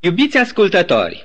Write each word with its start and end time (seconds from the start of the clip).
Iubiți 0.00 0.36
ascultători, 0.36 1.24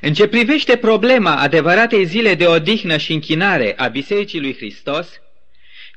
în 0.00 0.12
ce 0.14 0.26
privește 0.26 0.76
problema 0.76 1.36
adevăratei 1.36 2.04
zile 2.04 2.34
de 2.34 2.46
odihnă 2.46 2.96
și 2.96 3.12
închinare 3.12 3.74
a 3.76 3.86
Bisericii 3.88 4.40
lui 4.40 4.56
Hristos, 4.56 5.08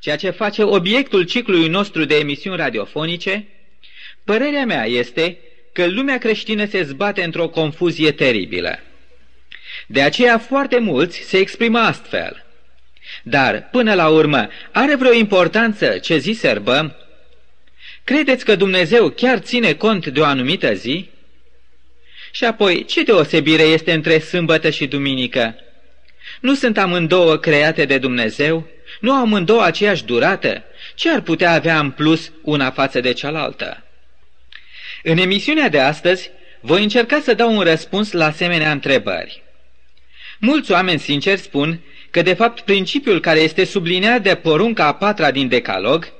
ceea 0.00 0.16
ce 0.16 0.30
face 0.30 0.62
obiectul 0.62 1.22
ciclului 1.22 1.68
nostru 1.68 2.04
de 2.04 2.16
emisiuni 2.18 2.56
radiofonice, 2.56 3.48
părerea 4.24 4.64
mea 4.64 4.84
este 4.86 5.38
că 5.72 5.86
lumea 5.86 6.18
creștină 6.18 6.64
se 6.64 6.82
zbate 6.82 7.22
într-o 7.22 7.48
confuzie 7.48 8.12
teribilă. 8.12 8.78
De 9.86 10.02
aceea 10.02 10.38
foarte 10.38 10.78
mulți 10.78 11.18
se 11.18 11.38
exprimă 11.38 11.78
astfel. 11.78 12.44
Dar, 13.22 13.68
până 13.70 13.94
la 13.94 14.08
urmă, 14.08 14.48
are 14.72 14.94
vreo 14.94 15.12
importanță 15.12 15.98
ce 15.98 16.16
zi 16.16 16.32
sărbăm? 16.32 16.96
Credeți 18.04 18.44
că 18.44 18.56
Dumnezeu 18.56 19.08
chiar 19.08 19.38
ține 19.38 19.74
cont 19.74 20.06
de 20.06 20.20
o 20.20 20.24
anumită 20.24 20.74
zi? 20.74 21.10
Și 22.34 22.44
apoi, 22.44 22.84
ce 22.84 23.02
deosebire 23.02 23.62
este 23.62 23.92
între 23.92 24.18
sâmbătă 24.18 24.70
și 24.70 24.86
duminică? 24.86 25.54
Nu 26.40 26.54
sunt 26.54 26.78
amândouă 26.78 27.36
create 27.36 27.84
de 27.84 27.98
Dumnezeu? 27.98 28.66
Nu 29.00 29.12
au 29.12 29.20
amândouă 29.20 29.62
aceeași 29.62 30.04
durată? 30.04 30.64
Ce 30.94 31.10
ar 31.10 31.20
putea 31.20 31.52
avea 31.52 31.78
în 31.78 31.90
plus 31.90 32.32
una 32.42 32.70
față 32.70 33.00
de 33.00 33.12
cealaltă? 33.12 33.84
În 35.02 35.18
emisiunea 35.18 35.68
de 35.68 35.80
astăzi 35.80 36.30
voi 36.60 36.82
încerca 36.82 37.20
să 37.20 37.34
dau 37.34 37.56
un 37.56 37.62
răspuns 37.62 38.12
la 38.12 38.26
asemenea 38.26 38.70
întrebări. 38.70 39.42
Mulți 40.38 40.72
oameni 40.72 40.98
sinceri 40.98 41.40
spun 41.40 41.80
că 42.10 42.22
de 42.22 42.34
fapt 42.34 42.60
principiul 42.60 43.20
care 43.20 43.40
este 43.40 43.64
subliniat 43.64 44.22
de 44.22 44.34
porunca 44.34 44.86
a 44.86 44.94
patra 44.94 45.30
din 45.30 45.48
Decalog 45.48 46.12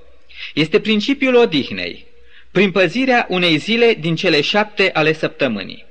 este 0.55 0.81
principiul 0.81 1.35
odihnei, 1.35 2.07
prin 2.51 2.71
păzirea 2.71 3.27
unei 3.29 3.57
zile 3.57 3.97
din 4.01 4.15
cele 4.15 4.41
șapte 4.41 4.91
ale 4.93 5.13
săptămânii. 5.13 5.91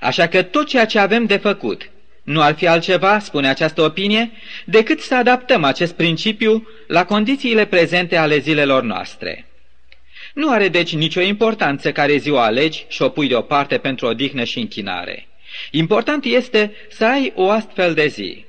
Așa 0.00 0.26
că 0.26 0.42
tot 0.42 0.66
ceea 0.66 0.86
ce 0.86 0.98
avem 0.98 1.24
de 1.24 1.36
făcut 1.36 1.90
nu 2.30 2.42
ar 2.42 2.54
fi 2.54 2.66
altceva, 2.66 3.18
spune 3.18 3.48
această 3.48 3.82
opinie, 3.82 4.30
decât 4.64 5.00
să 5.00 5.14
adaptăm 5.14 5.64
acest 5.64 5.94
principiu 5.94 6.68
la 6.86 7.04
condițiile 7.04 7.64
prezente 7.64 8.16
ale 8.16 8.38
zilelor 8.38 8.82
noastre. 8.82 9.46
Nu 10.34 10.50
are 10.50 10.68
deci 10.68 10.94
nicio 10.94 11.20
importanță 11.20 11.92
care 11.92 12.16
zi 12.16 12.30
o 12.30 12.38
alegi 12.38 12.84
și 12.88 13.02
o 13.02 13.08
pui 13.08 13.28
deoparte 13.28 13.78
pentru 13.78 14.06
o 14.06 14.14
dihnă 14.14 14.44
și 14.44 14.58
închinare. 14.58 15.26
Important 15.70 16.24
este 16.24 16.72
să 16.90 17.04
ai 17.04 17.32
o 17.34 17.50
astfel 17.50 17.94
de 17.94 18.06
zi. 18.06 18.44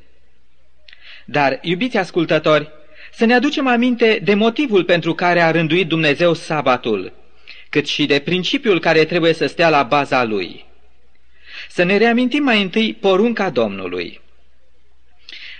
Dar, 1.25 1.59
iubiți 1.61 1.97
ascultători, 1.97 2.69
să 3.11 3.25
ne 3.25 3.33
aducem 3.33 3.67
aminte 3.67 4.19
de 4.23 4.33
motivul 4.33 4.83
pentru 4.83 5.13
care 5.13 5.41
a 5.41 5.51
rânduit 5.51 5.87
Dumnezeu 5.87 6.33
sabatul, 6.33 7.13
cât 7.69 7.87
și 7.87 8.05
de 8.05 8.19
principiul 8.19 8.79
care 8.79 9.05
trebuie 9.05 9.33
să 9.33 9.45
stea 9.45 9.69
la 9.69 9.83
baza 9.83 10.23
lui. 10.23 10.65
Să 11.73 11.83
ne 11.83 11.97
reamintim 11.97 12.43
mai 12.43 12.61
întâi 12.61 12.93
porunca 12.93 13.49
Domnului. 13.49 14.21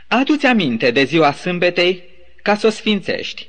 Adu-ți 0.08 0.46
aminte 0.46 0.92
de 0.92 1.04
ziua 1.04 1.32
sâmbetei 1.32 2.04
ca 2.42 2.56
să 2.56 2.68
o 2.68 2.70
sfințești, 2.70 3.48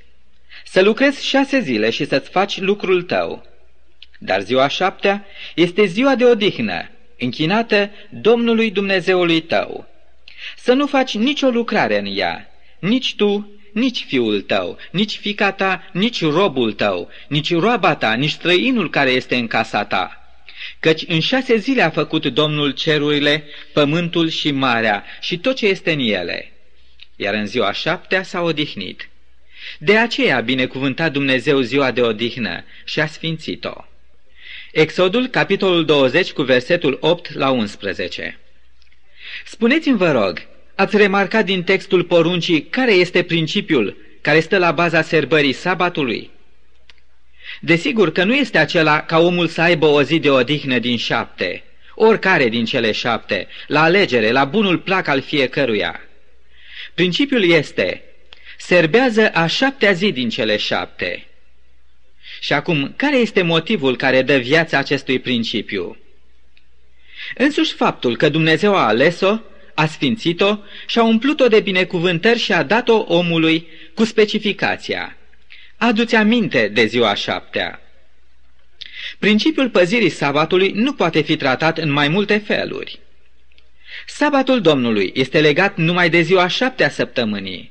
să 0.65 0.83
lucrezi 0.83 1.27
șase 1.27 1.61
zile 1.61 1.91
și 1.91 2.07
să-ți 2.07 2.31
faci 2.31 2.61
lucrul 2.61 3.03
tău. 3.03 3.47
Dar 4.19 4.41
ziua 4.41 4.69
șaptea 4.69 5.27
este 5.55 5.85
ziua 5.85 6.15
de 6.15 6.25
odihnă, 6.25 6.91
închinată 7.19 7.91
Domnului 8.11 8.71
Dumnezeului 8.71 9.41
tău. 9.41 9.87
Să 10.57 10.73
nu 10.73 10.87
faci 10.87 11.15
nicio 11.15 11.49
lucrare 11.49 11.99
în 11.99 12.07
ea, 12.17 12.51
nici 12.79 13.15
tu, 13.15 13.51
nici 13.73 14.05
fiul 14.05 14.41
tău, 14.41 14.79
nici 14.91 15.17
fica 15.17 15.53
ta, 15.53 15.83
nici 15.93 16.23
robul 16.23 16.73
tău, 16.73 17.09
nici 17.29 17.55
roaba 17.55 17.95
ta, 17.95 18.13
nici 18.13 18.31
străinul 18.31 18.91
care 18.91 19.11
este 19.11 19.37
în 19.37 19.47
casa 19.47 19.85
ta. 19.85 20.22
Căci 20.83 21.05
în 21.07 21.21
șase 21.21 21.57
zile 21.57 21.83
a 21.83 21.91
făcut 21.91 22.27
Domnul 22.27 22.71
cerurile, 22.71 23.45
pământul 23.73 24.29
și 24.29 24.51
marea 24.51 25.05
și 25.21 25.39
tot 25.39 25.57
ce 25.57 25.67
este 25.67 25.93
în 25.93 25.99
ele. 25.99 26.53
Iar 27.17 27.35
în 27.35 27.47
ziua 27.47 27.73
șaptea 27.73 28.23
s-a 28.23 28.41
odihnit. 28.41 29.09
De 29.79 29.97
aceea 29.97 30.37
a 30.37 30.41
binecuvântat 30.41 31.13
Dumnezeu 31.13 31.61
ziua 31.61 31.91
de 31.91 32.01
odihnă 32.01 32.65
și 32.85 33.01
a 33.01 33.07
sfințit-o. 33.07 33.85
Exodul, 34.73 35.27
capitolul 35.27 35.85
20, 35.85 36.33
cu 36.33 36.43
versetul 36.43 36.99
8 37.01 37.35
la 37.35 37.51
11. 37.51 38.39
Spuneți-mi, 39.45 39.97
vă 39.97 40.11
rog, 40.11 40.43
ați 40.75 40.97
remarcat 40.97 41.45
din 41.45 41.63
textul 41.63 42.05
poruncii 42.05 42.63
care 42.63 42.93
este 42.93 43.23
principiul 43.23 43.97
care 44.21 44.41
stă 44.41 44.59
la 44.59 44.73
baza 44.73 45.03
serbării 45.03 45.53
sabatului? 45.53 46.31
Desigur 47.61 48.13
că 48.13 48.25
nu 48.25 48.35
este 48.35 48.59
acela 48.59 49.01
ca 49.01 49.19
omul 49.19 49.47
să 49.47 49.61
aibă 49.61 49.87
o 49.87 50.03
zi 50.03 50.19
de 50.19 50.31
odihnă 50.31 50.79
din 50.79 50.97
șapte, 50.97 51.63
oricare 51.95 52.49
din 52.49 52.65
cele 52.65 52.93
șapte, 52.93 53.49
la 53.67 53.83
alegere, 53.83 54.31
la 54.31 54.45
bunul 54.45 54.79
plac 54.79 55.09
al 55.09 55.21
fiecăruia. 55.21 56.01
Principiul 56.95 57.51
este, 57.51 58.03
serbează 58.59 59.29
a 59.29 59.47
șaptea 59.47 59.93
zi 59.93 60.13
din 60.13 60.29
cele 60.29 60.57
șapte. 60.57 61.27
Și 62.41 62.53
acum, 62.53 62.93
care 62.97 63.17
este 63.17 63.43
motivul 63.43 63.97
care 63.97 64.23
dă 64.23 64.37
viața 64.37 64.79
acestui 64.79 65.19
principiu? 65.19 65.97
Însuși 67.37 67.73
faptul 67.73 68.17
că 68.17 68.29
Dumnezeu 68.29 68.75
a 68.75 68.87
ales-o, 68.87 69.39
a 69.75 69.87
sfințit-o 69.87 70.59
și 70.87 70.99
a 70.99 71.03
umplut-o 71.03 71.49
de 71.49 71.61
binecuvântări 71.61 72.39
și 72.39 72.53
a 72.53 72.63
dat-o 72.63 73.05
omului 73.09 73.69
cu 73.95 74.05
specificația. 74.05 75.17
Adu-ți 75.83 76.15
aminte 76.15 76.69
de 76.69 76.85
ziua 76.85 77.15
șaptea. 77.15 77.81
Principiul 79.19 79.71
păzirii 79.71 80.09
sabatului 80.09 80.71
nu 80.71 80.93
poate 80.95 81.21
fi 81.21 81.37
tratat 81.37 81.79
în 81.79 81.91
mai 81.91 82.09
multe 82.09 82.39
feluri. 82.39 83.01
Sabatul 84.07 84.61
Domnului 84.61 85.13
este 85.15 85.41
legat 85.41 85.77
numai 85.77 86.11
de 86.11 86.21
ziua 86.21 86.47
șaptea 86.47 86.91
săptămânii. 86.91 87.69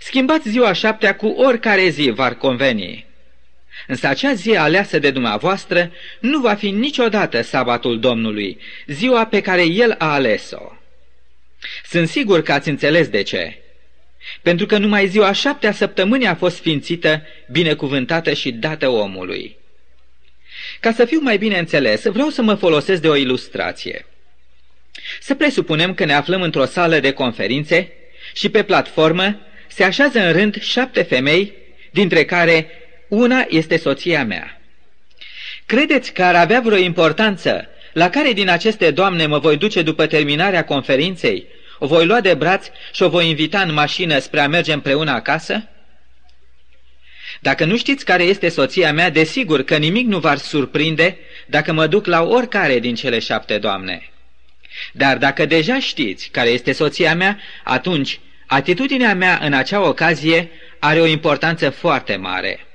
Schimbați 0.00 0.48
ziua 0.48 0.72
șaptea 0.72 1.16
cu 1.16 1.26
oricare 1.26 1.88
zi 1.88 2.10
v-ar 2.10 2.34
conveni. 2.34 3.06
Însă 3.86 4.06
acea 4.06 4.34
zi 4.34 4.56
aleasă 4.56 4.98
de 4.98 5.10
dumneavoastră 5.10 5.92
nu 6.20 6.40
va 6.40 6.54
fi 6.54 6.70
niciodată 6.70 7.42
sabatul 7.42 8.00
Domnului, 8.00 8.58
ziua 8.86 9.26
pe 9.26 9.40
care 9.40 9.64
El 9.64 9.94
a 9.98 10.12
ales-o. 10.12 10.72
Sunt 11.88 12.08
sigur 12.08 12.42
că 12.42 12.52
ați 12.52 12.68
înțeles 12.68 13.08
de 13.08 13.22
ce. 13.22 13.63
Pentru 14.42 14.66
că 14.66 14.78
numai 14.78 15.08
ziua 15.08 15.32
șaptea 15.32 15.72
săptămânii 15.72 16.26
a 16.26 16.34
fost 16.34 16.56
sfințită, 16.56 17.22
binecuvântată 17.50 18.32
și 18.32 18.52
dată 18.52 18.88
omului. 18.88 19.56
Ca 20.80 20.92
să 20.92 21.04
fiu 21.04 21.20
mai 21.20 21.38
bine 21.38 21.58
înțeles, 21.58 22.04
vreau 22.04 22.28
să 22.28 22.42
mă 22.42 22.54
folosesc 22.54 23.00
de 23.00 23.08
o 23.08 23.16
ilustrație. 23.16 24.06
Să 25.20 25.34
presupunem 25.34 25.94
că 25.94 26.04
ne 26.04 26.14
aflăm 26.14 26.42
într-o 26.42 26.64
sală 26.64 26.98
de 26.98 27.12
conferințe 27.12 27.92
și 28.32 28.48
pe 28.48 28.62
platformă 28.62 29.40
se 29.68 29.84
așează 29.84 30.18
în 30.18 30.32
rând 30.32 30.60
șapte 30.60 31.02
femei, 31.02 31.52
dintre 31.90 32.24
care 32.24 32.66
una 33.08 33.44
este 33.48 33.76
soția 33.76 34.24
mea. 34.24 34.60
Credeți 35.66 36.12
că 36.12 36.22
ar 36.22 36.34
avea 36.34 36.60
vreo 36.60 36.76
importanță 36.76 37.68
la 37.92 38.10
care 38.10 38.32
din 38.32 38.48
aceste 38.48 38.90
doamne 38.90 39.26
mă 39.26 39.38
voi 39.38 39.56
duce 39.56 39.82
după 39.82 40.06
terminarea 40.06 40.64
conferinței? 40.64 41.46
O 41.84 41.86
voi 41.86 42.06
lua 42.06 42.20
de 42.20 42.34
braț 42.34 42.66
și 42.92 43.02
o 43.02 43.08
voi 43.08 43.28
invita 43.28 43.60
în 43.60 43.72
mașină 43.72 44.18
spre 44.18 44.40
a 44.40 44.48
merge 44.48 44.72
împreună 44.72 45.10
acasă? 45.10 45.68
Dacă 47.40 47.64
nu 47.64 47.76
știți 47.76 48.04
care 48.04 48.22
este 48.22 48.48
soția 48.48 48.92
mea, 48.92 49.10
desigur 49.10 49.62
că 49.62 49.76
nimic 49.76 50.06
nu 50.06 50.18
v-ar 50.18 50.38
surprinde 50.38 51.18
dacă 51.46 51.72
mă 51.72 51.86
duc 51.86 52.06
la 52.06 52.22
oricare 52.22 52.78
din 52.78 52.94
cele 52.94 53.18
șapte 53.18 53.58
doamne. 53.58 54.10
Dar 54.92 55.18
dacă 55.18 55.46
deja 55.46 55.78
știți 55.78 56.28
care 56.28 56.48
este 56.48 56.72
soția 56.72 57.14
mea, 57.14 57.38
atunci 57.64 58.20
atitudinea 58.46 59.14
mea 59.14 59.38
în 59.42 59.52
acea 59.52 59.88
ocazie 59.88 60.50
are 60.78 61.00
o 61.00 61.06
importanță 61.06 61.70
foarte 61.70 62.16
mare 62.16 62.66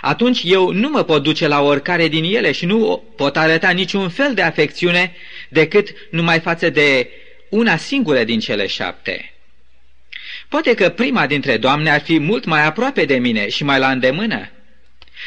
atunci 0.00 0.40
eu 0.44 0.70
nu 0.70 0.88
mă 0.88 1.02
pot 1.02 1.22
duce 1.22 1.48
la 1.48 1.62
oricare 1.62 2.08
din 2.08 2.24
ele 2.24 2.52
și 2.52 2.66
nu 2.66 3.04
pot 3.16 3.36
arăta 3.36 3.70
niciun 3.70 4.08
fel 4.08 4.34
de 4.34 4.42
afecțiune 4.42 5.14
decât 5.48 5.88
numai 6.10 6.40
față 6.40 6.70
de 6.70 7.08
una 7.48 7.76
singură 7.76 8.24
din 8.24 8.40
cele 8.40 8.66
șapte. 8.66 9.32
Poate 10.48 10.74
că 10.74 10.88
prima 10.88 11.26
dintre 11.26 11.56
doamne 11.56 11.90
ar 11.90 12.00
fi 12.00 12.18
mult 12.18 12.44
mai 12.44 12.64
aproape 12.64 13.04
de 13.04 13.18
mine 13.18 13.48
și 13.48 13.64
mai 13.64 13.78
la 13.78 13.90
îndemână, 13.90 14.50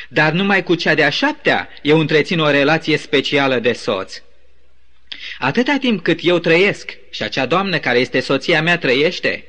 dar 0.09 0.31
numai 0.31 0.63
cu 0.63 0.75
cea 0.75 0.93
de-a 0.93 1.09
șaptea 1.09 1.69
eu 1.81 1.99
întrețin 1.99 2.39
o 2.39 2.49
relație 2.49 2.97
specială 2.97 3.59
de 3.59 3.73
soț. 3.73 4.21
Atâta 5.39 5.77
timp 5.79 6.03
cât 6.03 6.19
eu 6.21 6.39
trăiesc 6.39 6.97
și 7.09 7.23
acea 7.23 7.45
doamnă 7.45 7.79
care 7.79 7.99
este 7.99 8.19
soția 8.19 8.61
mea 8.61 8.77
trăiește, 8.77 9.43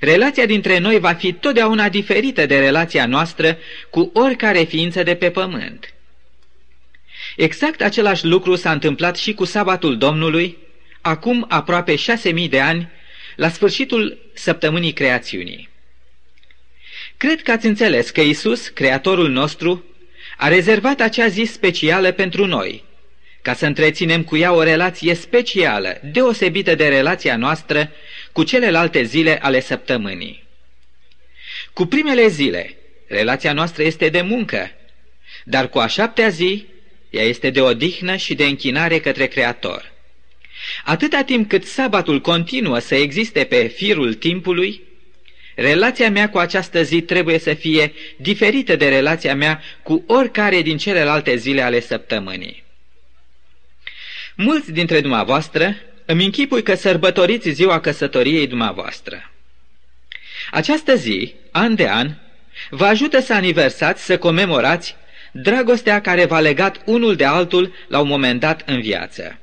Relația 0.00 0.46
dintre 0.46 0.78
noi 0.78 0.98
va 0.98 1.12
fi 1.12 1.32
totdeauna 1.32 1.88
diferită 1.88 2.46
de 2.46 2.58
relația 2.58 3.06
noastră 3.06 3.58
cu 3.90 4.10
oricare 4.14 4.62
ființă 4.62 5.02
de 5.02 5.14
pe 5.14 5.30
pământ. 5.30 5.94
Exact 7.36 7.82
același 7.82 8.26
lucru 8.26 8.54
s-a 8.54 8.72
întâmplat 8.72 9.16
și 9.16 9.34
cu 9.34 9.44
sabatul 9.44 9.98
Domnului, 9.98 10.58
acum 11.00 11.46
aproape 11.48 11.96
șase 11.96 12.30
mii 12.30 12.48
de 12.48 12.60
ani, 12.60 12.88
la 13.36 13.48
sfârșitul 13.48 14.30
săptămânii 14.34 14.92
creațiunii. 14.92 15.68
Cred 17.16 17.42
că 17.42 17.50
ați 17.50 17.66
înțeles 17.66 18.10
că 18.10 18.20
Isus, 18.20 18.68
Creatorul 18.68 19.28
nostru, 19.28 19.84
a 20.36 20.48
rezervat 20.48 21.00
acea 21.00 21.28
zi 21.28 21.44
specială 21.44 22.12
pentru 22.12 22.46
noi, 22.46 22.84
ca 23.42 23.54
să 23.54 23.66
întreținem 23.66 24.24
cu 24.24 24.36
ea 24.36 24.52
o 24.52 24.62
relație 24.62 25.14
specială, 25.14 26.00
deosebită 26.02 26.74
de 26.74 26.88
relația 26.88 27.36
noastră 27.36 27.90
cu 28.32 28.42
celelalte 28.42 29.02
zile 29.02 29.38
ale 29.42 29.60
săptămânii. 29.60 30.44
Cu 31.72 31.86
primele 31.86 32.28
zile, 32.28 32.76
relația 33.08 33.52
noastră 33.52 33.82
este 33.82 34.08
de 34.08 34.20
muncă, 34.20 34.70
dar 35.44 35.68
cu 35.68 35.78
a 35.78 35.86
șaptea 35.86 36.28
zi, 36.28 36.66
ea 37.10 37.22
este 37.22 37.50
de 37.50 37.60
odihnă 37.60 38.16
și 38.16 38.34
de 38.34 38.44
închinare 38.44 39.00
către 39.00 39.26
Creator. 39.26 39.89
Atâta 40.84 41.22
timp 41.22 41.48
cât 41.48 41.64
sabatul 41.66 42.20
continuă 42.20 42.78
să 42.78 42.94
existe 42.94 43.44
pe 43.44 43.66
firul 43.66 44.14
timpului, 44.14 44.82
relația 45.54 46.10
mea 46.10 46.30
cu 46.30 46.38
această 46.38 46.82
zi 46.82 47.00
trebuie 47.00 47.38
să 47.38 47.54
fie 47.54 47.92
diferită 48.16 48.76
de 48.76 48.88
relația 48.88 49.34
mea 49.34 49.62
cu 49.82 50.04
oricare 50.06 50.62
din 50.62 50.76
celelalte 50.76 51.36
zile 51.36 51.62
ale 51.62 51.80
săptămânii. 51.80 52.62
Mulți 54.36 54.72
dintre 54.72 55.00
dumneavoastră 55.00 55.76
îmi 56.04 56.24
închipui 56.24 56.62
că 56.62 56.74
sărbătoriți 56.74 57.50
ziua 57.50 57.80
căsătoriei 57.80 58.46
dumneavoastră. 58.46 59.30
Această 60.50 60.94
zi, 60.94 61.34
an 61.50 61.74
de 61.74 61.88
an, 61.88 62.14
vă 62.70 62.84
ajută 62.84 63.20
să 63.20 63.34
aniversați, 63.34 64.04
să 64.04 64.18
comemorați 64.18 64.96
dragostea 65.32 66.00
care 66.00 66.24
v-a 66.24 66.40
legat 66.40 66.82
unul 66.84 67.16
de 67.16 67.24
altul 67.24 67.74
la 67.88 68.00
un 68.00 68.08
moment 68.08 68.40
dat 68.40 68.62
în 68.66 68.80
viață. 68.80 69.39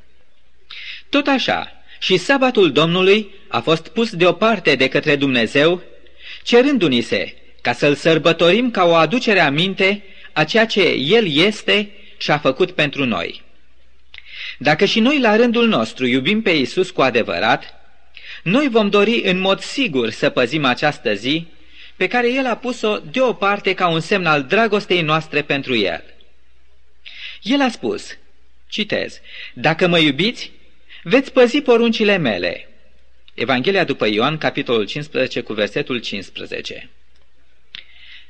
Tot 1.10 1.28
așa, 1.28 1.72
și 2.00 2.18
sabatul 2.18 2.72
Domnului 2.72 3.34
a 3.48 3.60
fost 3.60 3.88
pus 3.88 4.16
deoparte 4.16 4.76
de 4.76 4.88
către 4.88 5.16
Dumnezeu, 5.16 5.82
cerându-ni 6.44 7.02
se 7.02 7.36
ca 7.62 7.74
să-l 7.74 7.96
sărbătorim 7.96 8.72
ca 8.72 8.84
o 8.84 8.94
aducere 8.94 9.40
aminte 9.40 10.04
a 10.34 10.44
ceea 10.44 10.66
ce 10.66 10.82
El 10.90 11.36
este 11.36 11.90
și 12.18 12.32
a 12.32 12.38
făcut 12.38 12.72
pentru 12.72 13.06
noi. 13.06 13.44
Dacă 14.58 14.86
și 14.86 15.00
noi 15.00 15.20
la 15.20 15.36
rândul 15.36 15.68
nostru 15.68 16.06
iubim 16.06 16.42
pe 16.42 16.50
Isus 16.50 16.92
cu 16.92 17.02
adevărat, 17.02 17.74
noi 18.44 18.68
vom 18.70 18.90
dori 18.90 19.22
în 19.24 19.40
mod 19.40 19.60
sigur 19.60 20.10
să 20.10 20.30
păzim 20.30 20.66
această 20.66 21.14
zi 21.14 21.48
pe 21.96 22.08
care 22.08 22.34
El 22.34 22.46
a 22.46 22.56
pus-o 22.56 22.98
deoparte 22.98 23.74
ca 23.74 23.88
un 23.88 24.00
semn 24.00 24.26
al 24.26 24.44
dragostei 24.44 25.02
noastre 25.02 25.42
pentru 25.42 25.76
El. 25.76 26.04
El 27.42 27.62
a 27.62 27.70
spus, 27.70 28.18
citez, 28.68 29.20
Dacă 29.54 29.88
mă 29.88 30.00
iubiți, 30.00 30.52
veți 31.04 31.32
păzi 31.32 31.62
poruncile 31.62 32.18
mele. 32.18 32.70
Evanghelia 33.34 33.84
după 33.84 34.08
Ioan, 34.08 34.38
capitolul 34.38 34.86
15, 34.86 35.42
cu 35.42 35.54
versetul 35.54 36.00
15. 36.00 36.90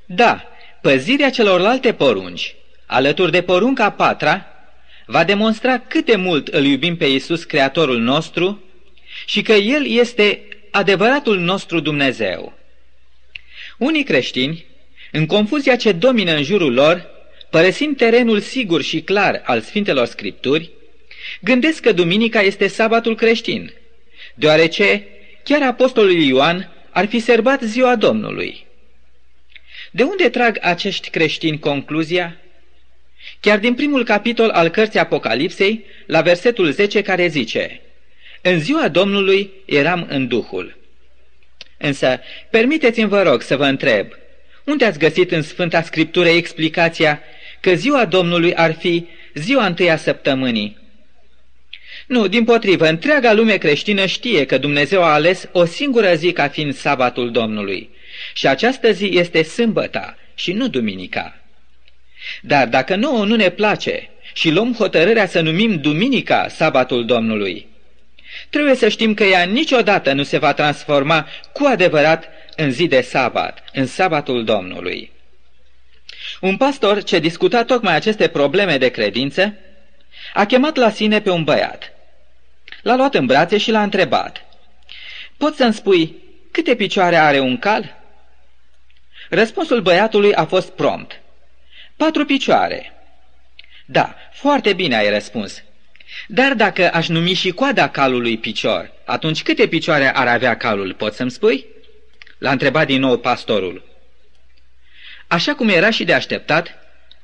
Da, 0.06 0.44
păzirea 0.82 1.30
celorlalte 1.30 1.94
porunci, 1.94 2.56
alături 2.86 3.32
de 3.32 3.42
porunca 3.42 3.90
patra, 3.90 4.46
va 5.06 5.24
demonstra 5.24 5.80
cât 5.80 6.06
de 6.06 6.16
mult 6.16 6.48
îl 6.48 6.66
iubim 6.66 6.98
pe 6.98 7.06
Iisus, 7.06 7.44
Creatorul 7.44 8.00
nostru, 8.00 8.64
și 9.26 9.42
că 9.42 9.54
El 9.54 9.88
este 9.88 10.42
adevăratul 10.72 11.40
nostru 11.40 11.80
Dumnezeu. 11.80 12.58
Unii 13.78 14.04
creștini, 14.04 14.66
în 15.12 15.26
confuzia 15.26 15.76
ce 15.76 15.92
domină 15.92 16.32
în 16.32 16.44
jurul 16.44 16.74
lor, 16.74 17.10
părăsind 17.50 17.98
terenul 17.98 18.40
sigur 18.40 18.82
și 18.82 19.02
clar 19.02 19.42
al 19.46 19.62
Sfintelor 19.62 20.06
Scripturi, 20.06 20.72
gândesc 21.42 21.82
că 21.82 21.92
duminica 21.92 22.42
este 22.42 22.68
sabatul 22.68 23.16
creștin, 23.16 23.74
deoarece 24.36 25.08
chiar 25.44 25.62
apostolul 25.62 26.12
Ioan 26.12 26.72
ar 26.90 27.06
fi 27.06 27.20
serbat 27.20 27.62
ziua 27.62 27.96
Domnului. 27.96 28.66
De 29.92 30.04
unde 30.04 30.30
trag 30.30 30.58
acești 30.62 31.10
creștini 31.10 31.60
concluzia? 31.60 32.38
Chiar 33.40 33.60
din 33.60 33.74
primul 33.74 34.04
capitol 34.04 34.50
al 34.50 34.70
cărții 34.70 35.00
Apocalipsei, 35.00 35.86
la 36.06 36.22
versetul 36.22 36.72
10 36.72 37.02
care 37.02 37.28
zice 37.28 37.82
În 38.42 38.60
ziua 38.60 38.88
Domnului 38.88 39.52
eram 39.66 40.06
în 40.10 40.28
Duhul. 40.28 40.78
Însă, 41.78 42.20
permiteți-mi 42.50 43.10
vă 43.10 43.22
rog 43.22 43.42
să 43.42 43.56
vă 43.56 43.66
întreb, 43.66 44.08
unde 44.64 44.86
ați 44.86 45.00
găsit 45.00 45.32
în 45.32 45.42
Sfânta 45.42 45.82
Scriptură 45.82 46.30
explicația 46.30 47.22
că 47.60 47.74
ziua 47.74 48.06
Domnului 48.06 48.56
ar 48.56 48.74
fi 48.74 49.06
ziua 49.34 49.66
întâia 49.66 49.98
săptămânii? 49.98 50.78
Nu, 52.08 52.28
din 52.28 52.44
potrivă, 52.44 52.88
întreaga 52.88 53.34
lume 53.34 53.58
creștină 53.58 54.06
știe 54.06 54.46
că 54.46 54.58
Dumnezeu 54.58 55.04
a 55.04 55.14
ales 55.14 55.50
o 55.52 55.66
singură 55.66 56.14
zi 56.14 56.32
ca 56.32 56.48
fiind 56.48 56.74
sabatul 56.74 57.32
Domnului. 57.32 57.90
Și 58.34 58.48
această 58.48 58.92
zi 58.92 59.10
este 59.14 59.44
sâmbăta 59.44 60.18
și 60.36 60.52
nu 60.52 60.68
duminica. 60.68 61.42
Dar 62.42 62.68
dacă 62.68 62.96
nouă 62.96 63.26
nu 63.26 63.36
ne 63.36 63.50
place 63.50 64.10
și 64.34 64.50
luăm 64.52 64.74
hotărârea 64.74 65.28
să 65.28 65.42
numim 65.42 65.82
duminica 65.82 66.48
sabatul 66.48 67.06
Domnului, 67.06 67.68
trebuie 68.50 68.76
să 68.76 68.88
știm 68.88 69.14
că 69.14 69.24
ea 69.24 69.44
niciodată 69.44 70.14
nu 70.14 70.24
se 70.24 70.38
va 70.38 70.54
transforma 70.54 71.28
cu 71.54 71.66
adevărat 71.66 72.26
în 72.56 72.72
zi 72.72 72.88
de 72.88 73.02
sabat, 73.02 73.64
în 73.74 73.86
sabatul 73.86 74.44
Domnului. 74.44 75.12
Un 76.42 76.58
pastor 76.58 77.04
ce 77.04 77.20
discuta 77.20 77.64
tocmai 77.64 77.96
aceste 77.96 78.28
probleme 78.28 78.78
de 78.78 78.90
credință, 78.90 79.54
a 80.34 80.46
chemat 80.46 80.76
la 80.76 80.90
sine 80.90 81.22
pe 81.22 81.30
un 81.30 81.44
băiat. 81.44 81.97
L-a 82.88 82.96
luat 82.96 83.16
în 83.16 83.26
brațe 83.26 83.58
și 83.58 83.72
l-a 83.72 83.84
întrebat, 83.84 84.46
Poți 85.38 85.58
să-mi 85.58 85.74
spui 85.74 86.16
câte 86.52 86.76
picioare 86.76 87.16
are 87.16 87.40
un 87.40 87.58
cal?" 87.58 87.98
Răspunsul 89.30 89.82
băiatului 89.82 90.34
a 90.34 90.46
fost 90.46 90.70
prompt. 90.70 91.22
Patru 91.96 92.26
picioare. 92.26 92.94
Da, 93.86 94.16
foarte 94.34 94.74
bine 94.74 94.96
ai 94.96 95.10
răspuns. 95.10 95.64
Dar 96.28 96.54
dacă 96.54 96.94
aș 96.94 97.08
numi 97.08 97.34
și 97.34 97.52
coada 97.52 97.90
calului 97.90 98.38
picior, 98.38 98.92
atunci 99.06 99.44
câte 99.44 99.68
picioare 99.68 100.16
ar 100.16 100.28
avea 100.28 100.58
calul, 100.58 100.94
poți 100.94 101.18
să-mi 101.18 101.32
spui? 101.32 101.66
L-a 102.38 102.52
întrebat 102.52 102.86
din 102.86 103.00
nou 103.00 103.18
pastorul. 103.18 103.84
Așa 105.28 105.56
cum 105.56 105.70
era 105.70 105.90
și 105.90 106.04
de 106.04 106.14
așteptat, 106.14 106.76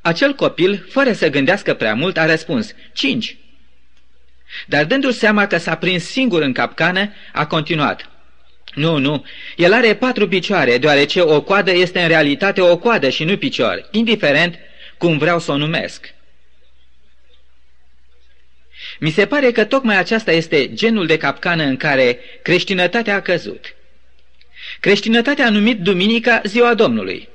acel 0.02 0.34
copil, 0.34 0.86
fără 0.90 1.14
să 1.14 1.30
gândească 1.30 1.74
prea 1.74 1.94
mult, 1.94 2.18
a 2.18 2.26
răspuns, 2.26 2.74
cinci. 2.94 3.38
Dar 4.68 4.86
dându-și 4.86 5.18
seama 5.18 5.48
că 5.48 5.58
s-a 5.58 5.76
prins 5.76 6.04
singur 6.04 6.42
în 6.42 6.54
capcană, 6.54 7.14
a 7.34 7.46
continuat. 7.46 8.10
Nu, 8.74 8.98
nu, 8.98 9.26
el 9.56 9.74
are 9.74 9.96
patru 9.96 10.28
picioare, 10.28 10.78
deoarece 10.78 11.22
o 11.22 11.42
coadă 11.42 11.72
este 11.72 12.02
în 12.02 12.08
realitate 12.08 12.62
o 12.62 12.78
coadă 12.78 13.10
și 13.10 13.24
nu 13.24 13.38
picior, 13.38 13.88
indiferent 13.92 14.56
cum 14.98 15.18
vreau 15.18 15.40
să 15.40 15.52
o 15.52 15.58
numesc. 15.58 16.14
Mi 19.00 19.10
se 19.10 19.26
pare 19.26 19.52
că 19.52 19.66
tocmai 19.66 19.98
aceasta 19.98 20.32
este 20.32 20.74
genul 20.74 21.06
de 21.06 21.18
capcană 21.18 21.64
în 21.64 21.78
care 21.78 22.20
creștinătatea 22.42 23.16
a 23.16 23.22
căzut. 23.22 23.76
Creștinătatea 24.80 25.46
a 25.46 25.50
numit 25.50 25.80
Duminica 25.80 26.42
ziua 26.46 26.74
Domnului, 26.74 27.30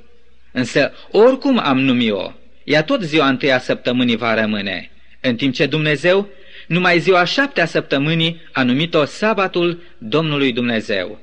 însă 0.53 0.93
oricum 1.11 1.59
am 1.59 1.81
numit-o, 1.81 2.33
ea 2.65 2.83
tot 2.83 3.03
ziua 3.03 3.29
întâia 3.29 3.59
săptămânii 3.59 4.17
va 4.17 4.35
rămâne, 4.35 4.91
în 5.21 5.37
timp 5.37 5.55
ce 5.55 5.67
Dumnezeu 5.67 6.29
numai 6.69 6.99
ziua 6.99 7.25
șaptea 7.25 7.67
săptămânii 7.67 8.41
a 8.53 8.63
numit-o 8.63 9.05
sabatul 9.05 9.83
Domnului 9.99 10.53
Dumnezeu. 10.53 11.21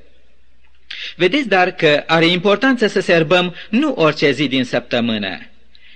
Vedeți 1.16 1.48
dar 1.48 1.70
că 1.70 2.02
are 2.06 2.26
importanță 2.26 2.86
să 2.86 3.00
serbăm 3.00 3.54
nu 3.70 3.92
orice 3.96 4.30
zi 4.30 4.48
din 4.48 4.64
săptămână, 4.64 5.38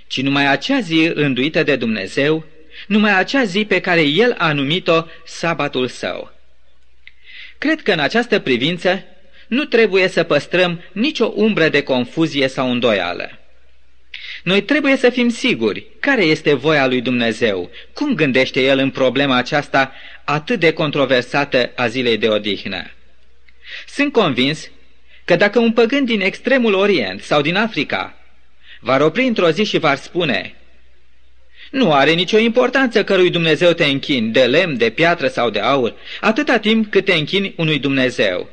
ci 0.07 0.21
numai 0.21 0.47
acea 0.47 0.79
zi 0.79 1.11
rânduită 1.15 1.63
de 1.63 1.75
Dumnezeu, 1.75 2.45
numai 2.87 3.17
acea 3.17 3.43
zi 3.43 3.65
pe 3.65 3.79
care 3.79 4.01
El 4.01 4.35
a 4.37 4.53
numit-o 4.53 5.03
sabatul 5.25 5.87
său. 5.87 6.31
Cred 7.57 7.81
că 7.81 7.91
în 7.91 7.99
această 7.99 8.39
privință 8.39 9.03
nu 9.47 9.63
trebuie 9.63 10.07
să 10.07 10.23
păstrăm 10.23 10.81
nicio 10.91 11.33
umbră 11.35 11.69
de 11.69 11.83
confuzie 11.83 12.47
sau 12.47 12.71
îndoială. 12.71 13.40
Noi 14.43 14.61
trebuie 14.61 14.97
să 14.97 15.09
fim 15.09 15.29
siguri 15.29 15.85
care 15.99 16.23
este 16.23 16.53
voia 16.53 16.87
lui 16.87 17.01
Dumnezeu, 17.01 17.69
cum 17.93 18.15
gândește 18.15 18.61
El 18.61 18.77
în 18.77 18.89
problema 18.89 19.35
aceasta 19.35 19.93
atât 20.23 20.59
de 20.59 20.73
controversată 20.73 21.71
a 21.75 21.87
zilei 21.87 22.17
de 22.17 22.27
odihnă. 22.27 22.91
Sunt 23.87 24.11
convins 24.11 24.69
că 25.25 25.35
dacă 25.35 25.59
un 25.59 25.71
păgând 25.71 26.07
din 26.07 26.21
extremul 26.21 26.73
Orient 26.73 27.21
sau 27.21 27.41
din 27.41 27.55
Africa 27.55 28.15
va 28.79 29.03
opri 29.03 29.23
într-o 29.23 29.51
zi 29.51 29.63
și 29.63 29.77
va 29.77 29.95
spune 29.95 30.55
nu 31.71 31.93
are 31.93 32.11
nicio 32.13 32.37
importanță 32.37 33.03
cărui 33.03 33.29
Dumnezeu 33.29 33.71
te 33.71 33.85
închini, 33.85 34.31
de 34.31 34.45
lemn, 34.45 34.77
de 34.77 34.89
piatră 34.89 35.27
sau 35.27 35.49
de 35.49 35.59
aur, 35.59 35.95
atâta 36.21 36.57
timp 36.57 36.91
cât 36.91 37.05
te 37.05 37.13
închini 37.13 37.53
unui 37.57 37.79
Dumnezeu. 37.79 38.49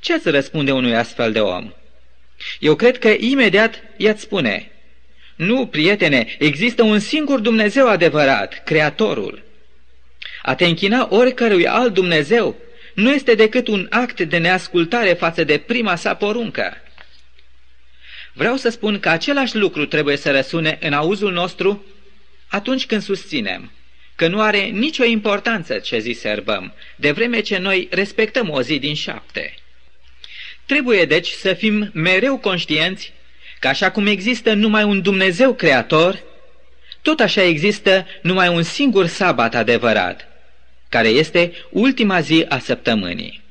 Ce 0.00 0.14
ați 0.14 0.30
răspunde 0.30 0.72
unui 0.72 0.96
astfel 0.96 1.32
de 1.32 1.40
om? 1.40 1.72
Eu 2.58 2.74
cred 2.74 2.98
că 2.98 3.08
imediat 3.18 3.82
i-ați 3.96 4.22
spune, 4.22 4.70
nu, 5.36 5.66
prietene, 5.66 6.36
există 6.38 6.82
un 6.82 6.98
singur 6.98 7.38
Dumnezeu 7.38 7.88
adevărat, 7.88 8.64
Creatorul. 8.64 9.42
A 10.42 10.54
te 10.54 10.64
închina 10.64 11.08
oricărui 11.10 11.66
alt 11.66 11.94
Dumnezeu 11.94 12.56
nu 12.94 13.12
este 13.12 13.34
decât 13.34 13.68
un 13.68 13.86
act 13.90 14.20
de 14.20 14.38
neascultare 14.38 15.12
față 15.12 15.44
de 15.44 15.58
prima 15.58 15.96
sa 15.96 16.14
poruncă. 16.14 16.76
Vreau 18.32 18.56
să 18.56 18.68
spun 18.68 19.00
că 19.00 19.08
același 19.08 19.56
lucru 19.56 19.86
trebuie 19.86 20.16
să 20.16 20.30
răsune 20.30 20.78
în 20.80 20.92
auzul 20.92 21.32
nostru 21.32 21.84
atunci 22.48 22.86
când 22.86 23.02
susținem 23.02 23.72
că 24.14 24.28
nu 24.28 24.40
are 24.40 24.60
nicio 24.60 25.04
importanță 25.04 25.78
ce 25.78 25.98
zi 25.98 26.12
serbăm, 26.12 26.74
de 26.96 27.10
vreme 27.10 27.40
ce 27.40 27.58
noi 27.58 27.88
respectăm 27.90 28.50
o 28.50 28.62
zi 28.62 28.78
din 28.78 28.94
șapte. 28.94 29.54
Trebuie 30.68 31.04
deci 31.04 31.28
să 31.28 31.52
fim 31.52 31.90
mereu 31.94 32.38
conștienți 32.38 33.12
că 33.58 33.68
așa 33.68 33.90
cum 33.90 34.06
există 34.06 34.52
numai 34.52 34.84
un 34.84 35.02
Dumnezeu 35.02 35.54
creator, 35.54 36.22
tot 37.02 37.20
așa 37.20 37.42
există 37.42 38.06
numai 38.22 38.48
un 38.48 38.62
singur 38.62 39.06
sabat 39.06 39.54
adevărat, 39.54 40.28
care 40.88 41.08
este 41.08 41.52
ultima 41.70 42.20
zi 42.20 42.44
a 42.48 42.58
săptămânii. 42.58 43.42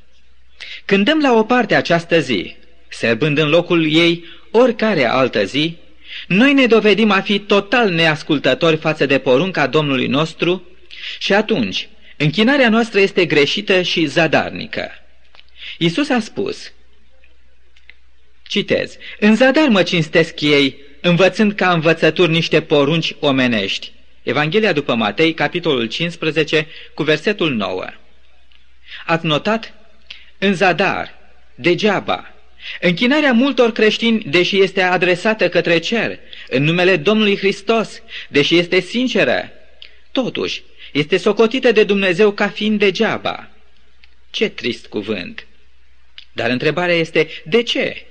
Când 0.86 1.06
dăm 1.06 1.20
la 1.20 1.34
o 1.34 1.44
parte 1.44 1.76
această 1.76 2.20
zi, 2.20 2.56
serbând 2.88 3.38
în 3.38 3.50
locul 3.50 3.94
ei 3.94 4.26
oricare 4.52 5.06
altă 5.06 5.44
zi, 5.44 5.78
noi 6.28 6.54
ne 6.54 6.66
dovedim 6.66 7.12
a 7.12 7.22
fi 7.22 7.40
total 7.40 7.90
neascultători 7.90 8.78
față 8.78 9.06
de 9.06 9.18
porunca 9.18 9.68
Domnului 9.68 10.08
nostru 10.08 10.68
și 11.20 11.34
atunci 11.34 11.88
închinarea 12.18 12.70
noastră 12.70 13.00
este 13.00 13.26
greșită 13.26 13.82
și 13.82 14.06
zadarnică. 14.06 14.92
Isus 15.78 16.10
a 16.10 16.20
spus, 16.20 16.72
citez, 18.48 18.98
în 19.20 19.36
zadar 19.36 19.68
mă 19.68 19.84
cinstesc 19.84 20.42
ei, 20.42 20.78
învățând 21.02 21.54
ca 21.54 21.72
învățături 21.72 22.32
niște 22.32 22.62
porunci 22.62 23.16
omenești. 23.20 23.92
Evanghelia 24.24 24.74
după 24.74 24.96
Matei, 24.96 25.34
capitolul 25.34 25.86
15, 25.86 26.68
cu 26.94 27.04
versetul 27.04 27.54
9. 27.54 27.86
Ați 29.06 29.26
notat? 29.26 29.74
În 30.38 30.54
zadar, 30.54 31.14
degeaba, 31.56 32.32
Închinarea 32.82 33.34
multor 33.34 33.72
creștini, 33.72 34.24
deși 34.24 34.62
este 34.62 34.82
adresată 34.82 35.50
către 35.50 35.80
cer, 35.80 36.20
în 36.50 36.64
numele 36.64 36.96
Domnului 36.96 37.38
Hristos, 37.38 38.02
deși 38.30 38.58
este 38.58 38.80
sinceră, 38.80 39.52
totuși 40.12 40.64
este 40.92 41.18
socotită 41.18 41.72
de 41.72 41.84
Dumnezeu 41.84 42.32
ca 42.32 42.50
fiind 42.50 42.80
degeaba. 42.80 43.50
Ce 44.30 44.50
trist 44.50 44.88
cuvânt! 44.88 45.48
Dar 46.32 46.50
întrebarea 46.50 46.96
este, 46.96 47.28
de 47.46 47.64
ce? 47.64 48.07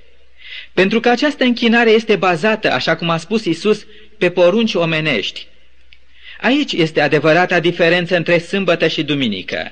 Pentru 0.73 0.99
că 0.99 1.09
această 1.09 1.43
închinare 1.43 1.89
este 1.89 2.15
bazată, 2.15 2.71
așa 2.71 2.95
cum 2.95 3.09
a 3.09 3.17
spus 3.17 3.45
Isus, 3.45 3.85
pe 4.17 4.29
porunci 4.29 4.73
omenești. 4.73 5.47
Aici 6.41 6.71
este 6.71 7.01
adevărata 7.01 7.59
diferență 7.59 8.15
între 8.15 8.37
sâmbătă 8.37 8.87
și 8.87 9.03
duminică. 9.03 9.71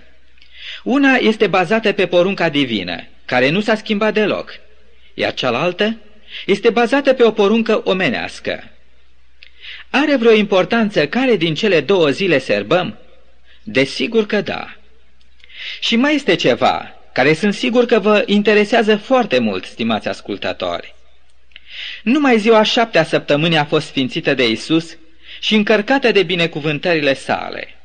Una 0.83 1.13
este 1.13 1.47
bazată 1.47 1.91
pe 1.91 2.05
porunca 2.05 2.49
divină, 2.49 3.07
care 3.25 3.49
nu 3.49 3.61
s-a 3.61 3.75
schimbat 3.75 4.13
deloc, 4.13 4.59
iar 5.13 5.33
cealaltă 5.33 5.97
este 6.45 6.69
bazată 6.69 7.13
pe 7.13 7.23
o 7.23 7.31
poruncă 7.31 7.81
omenească. 7.83 8.63
Are 9.89 10.15
vreo 10.15 10.33
importanță 10.33 11.07
care 11.07 11.35
din 11.35 11.55
cele 11.55 11.81
două 11.81 12.09
zile 12.09 12.39
serbăm? 12.39 12.99
Desigur 13.63 14.25
că 14.25 14.41
da. 14.41 14.75
Și 15.79 15.95
mai 15.95 16.15
este 16.15 16.35
ceva 16.35 16.94
care 17.15 17.33
sunt 17.33 17.53
sigur 17.53 17.85
că 17.85 17.99
vă 17.99 18.23
interesează 18.25 18.95
foarte 18.95 19.39
mult, 19.39 19.65
stimați 19.65 20.07
ascultători. 20.07 20.95
Numai 22.03 22.39
ziua 22.39 22.63
șaptea 22.63 23.03
săptămânii 23.03 23.57
a 23.57 23.65
fost 23.65 23.87
sfințită 23.87 24.33
de 24.33 24.49
Isus 24.49 24.97
și 25.39 25.55
încărcată 25.55 26.11
de 26.11 26.23
binecuvântările 26.23 27.13
sale. 27.13 27.79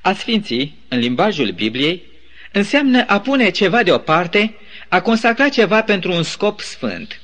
A 0.00 0.12
sfinți, 0.12 0.72
în 0.88 0.98
limbajul 0.98 1.50
Bibliei, 1.50 2.02
înseamnă 2.52 3.04
a 3.06 3.20
pune 3.20 3.50
ceva 3.50 3.82
deoparte 3.82 4.54
a 4.88 5.00
consacrat 5.00 5.50
ceva 5.50 5.82
pentru 5.82 6.12
un 6.12 6.22
scop 6.22 6.60
sfânt. 6.60 7.20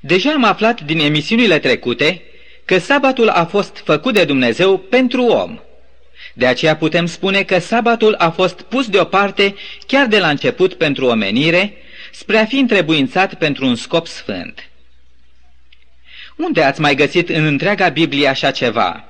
Deja 0.00 0.32
am 0.32 0.44
aflat 0.44 0.80
din 0.80 0.98
emisiunile 0.98 1.58
trecute 1.58 2.22
că 2.64 2.78
sabatul 2.78 3.28
a 3.28 3.44
fost 3.44 3.82
făcut 3.84 4.14
de 4.14 4.24
Dumnezeu 4.24 4.78
pentru 4.78 5.24
om. 5.24 5.58
De 6.38 6.46
aceea 6.46 6.76
putem 6.76 7.06
spune 7.06 7.42
că 7.42 7.58
sabatul 7.58 8.14
a 8.14 8.30
fost 8.30 8.60
pus 8.60 8.88
deoparte 8.88 9.54
chiar 9.86 10.06
de 10.06 10.18
la 10.18 10.28
început 10.28 10.74
pentru 10.74 11.06
omenire, 11.06 11.72
spre 12.12 12.36
a 12.36 12.44
fi 12.44 12.58
întrebuințat 12.58 13.34
pentru 13.34 13.66
un 13.66 13.74
scop 13.74 14.06
sfânt. 14.06 14.68
Unde 16.36 16.62
ați 16.62 16.80
mai 16.80 16.94
găsit 16.94 17.28
în 17.28 17.44
întreaga 17.44 17.88
Biblie 17.88 18.28
așa 18.28 18.50
ceva? 18.50 19.04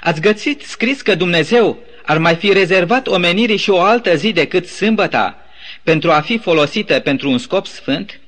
Ați 0.00 0.20
găsit 0.20 0.62
scris 0.62 1.00
că 1.00 1.14
Dumnezeu 1.14 1.78
ar 2.04 2.18
mai 2.18 2.34
fi 2.34 2.52
rezervat 2.52 3.06
omenirii 3.06 3.56
și 3.56 3.70
o 3.70 3.80
altă 3.80 4.16
zi 4.16 4.32
decât 4.32 4.66
sâmbăta, 4.66 5.38
pentru 5.82 6.10
a 6.10 6.20
fi 6.20 6.38
folosită 6.38 7.00
pentru 7.00 7.30
un 7.30 7.38
scop 7.38 7.66
sfânt? 7.66 8.20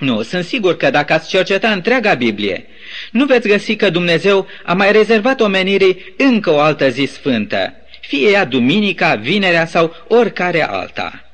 Nu, 0.00 0.22
sunt 0.22 0.44
sigur 0.44 0.76
că 0.76 0.90
dacă 0.90 1.12
ați 1.12 1.28
cerceta 1.28 1.70
întreaga 1.70 2.14
Biblie, 2.14 2.66
nu 3.10 3.24
veți 3.24 3.48
găsi 3.48 3.76
că 3.76 3.90
Dumnezeu 3.90 4.46
a 4.64 4.72
mai 4.72 4.92
rezervat 4.92 5.40
omenirii 5.40 6.14
încă 6.16 6.50
o 6.50 6.58
altă 6.58 6.88
zi 6.88 7.04
sfântă, 7.04 7.74
fie 8.00 8.30
ea 8.30 8.44
duminica, 8.44 9.14
vinerea 9.14 9.66
sau 9.66 9.94
oricare 10.08 10.68
alta. 10.68 11.24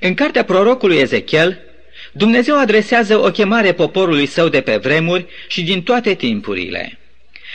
În 0.00 0.14
cartea 0.14 0.44
prorocului 0.44 0.96
Ezechiel, 0.96 1.58
Dumnezeu 2.12 2.58
adresează 2.58 3.18
o 3.18 3.30
chemare 3.30 3.72
poporului 3.72 4.26
său 4.26 4.48
de 4.48 4.60
pe 4.60 4.76
vremuri 4.76 5.26
și 5.48 5.62
din 5.62 5.82
toate 5.82 6.14
timpurile. 6.14 6.98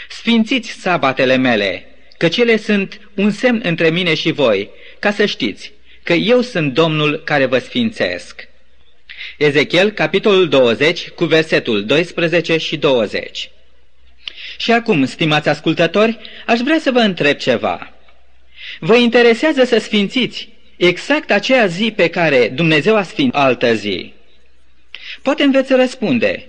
Sfințiți 0.09 0.69
sabatele 0.69 1.35
mele, 1.35 1.85
că 2.17 2.27
cele 2.27 2.57
sunt 2.57 2.99
un 3.15 3.31
semn 3.31 3.61
între 3.63 3.89
mine 3.89 4.13
și 4.13 4.31
voi, 4.31 4.69
ca 4.99 5.11
să 5.11 5.25
știți, 5.25 5.71
că 6.03 6.13
eu 6.13 6.41
sunt 6.41 6.73
Domnul 6.73 7.21
care 7.25 7.45
vă 7.45 7.57
sfințesc. 7.57 8.48
Ezechiel, 9.37 9.91
capitolul 9.91 10.47
20, 10.47 11.09
cu 11.09 11.25
versetul 11.25 11.85
12 11.85 12.57
și 12.57 12.77
20. 12.77 13.49
Și 14.57 14.71
acum, 14.71 15.05
stimați 15.05 15.49
ascultători, 15.49 16.17
aș 16.45 16.59
vrea 16.59 16.79
să 16.79 16.91
vă 16.91 16.99
întreb 16.99 17.37
ceva. 17.37 17.93
Vă 18.79 18.95
interesează 18.95 19.63
să 19.63 19.79
sfințiți 19.79 20.49
exact 20.77 21.31
aceea 21.31 21.65
zi 21.65 21.91
pe 21.95 22.07
care 22.09 22.47
Dumnezeu 22.47 22.95
a 22.95 23.03
sfințit 23.03 23.35
altă 23.35 23.73
zi? 23.73 24.13
Poate 25.21 25.43
îmi 25.43 25.51
veți 25.51 25.73
răspunde. 25.73 26.47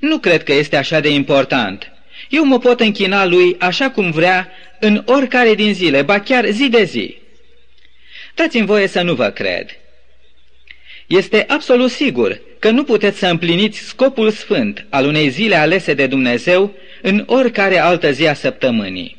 Nu 0.00 0.18
cred 0.18 0.42
că 0.42 0.52
este 0.52 0.76
așa 0.76 1.00
de 1.00 1.08
important. 1.08 1.92
Eu 2.28 2.44
mă 2.44 2.58
pot 2.58 2.80
închina 2.80 3.24
lui 3.24 3.56
așa 3.58 3.90
cum 3.90 4.10
vrea 4.10 4.52
în 4.80 5.02
oricare 5.06 5.54
din 5.54 5.74
zile, 5.74 6.02
ba 6.02 6.20
chiar 6.20 6.46
zi 6.46 6.68
de 6.68 6.84
zi. 6.84 7.16
Dați-mi 8.34 8.66
voie 8.66 8.86
să 8.86 9.02
nu 9.02 9.14
vă 9.14 9.30
cred. 9.30 9.70
Este 11.08 11.44
absolut 11.48 11.90
sigur 11.90 12.40
că 12.58 12.70
nu 12.70 12.84
puteți 12.84 13.18
să 13.18 13.26
împliniți 13.26 13.78
scopul 13.78 14.30
sfânt 14.30 14.86
al 14.90 15.06
unei 15.06 15.28
zile 15.28 15.56
alese 15.56 15.94
de 15.94 16.06
Dumnezeu 16.06 16.74
în 17.02 17.24
oricare 17.26 17.78
altă 17.78 18.10
zi 18.10 18.26
a 18.26 18.34
săptămânii. 18.34 19.16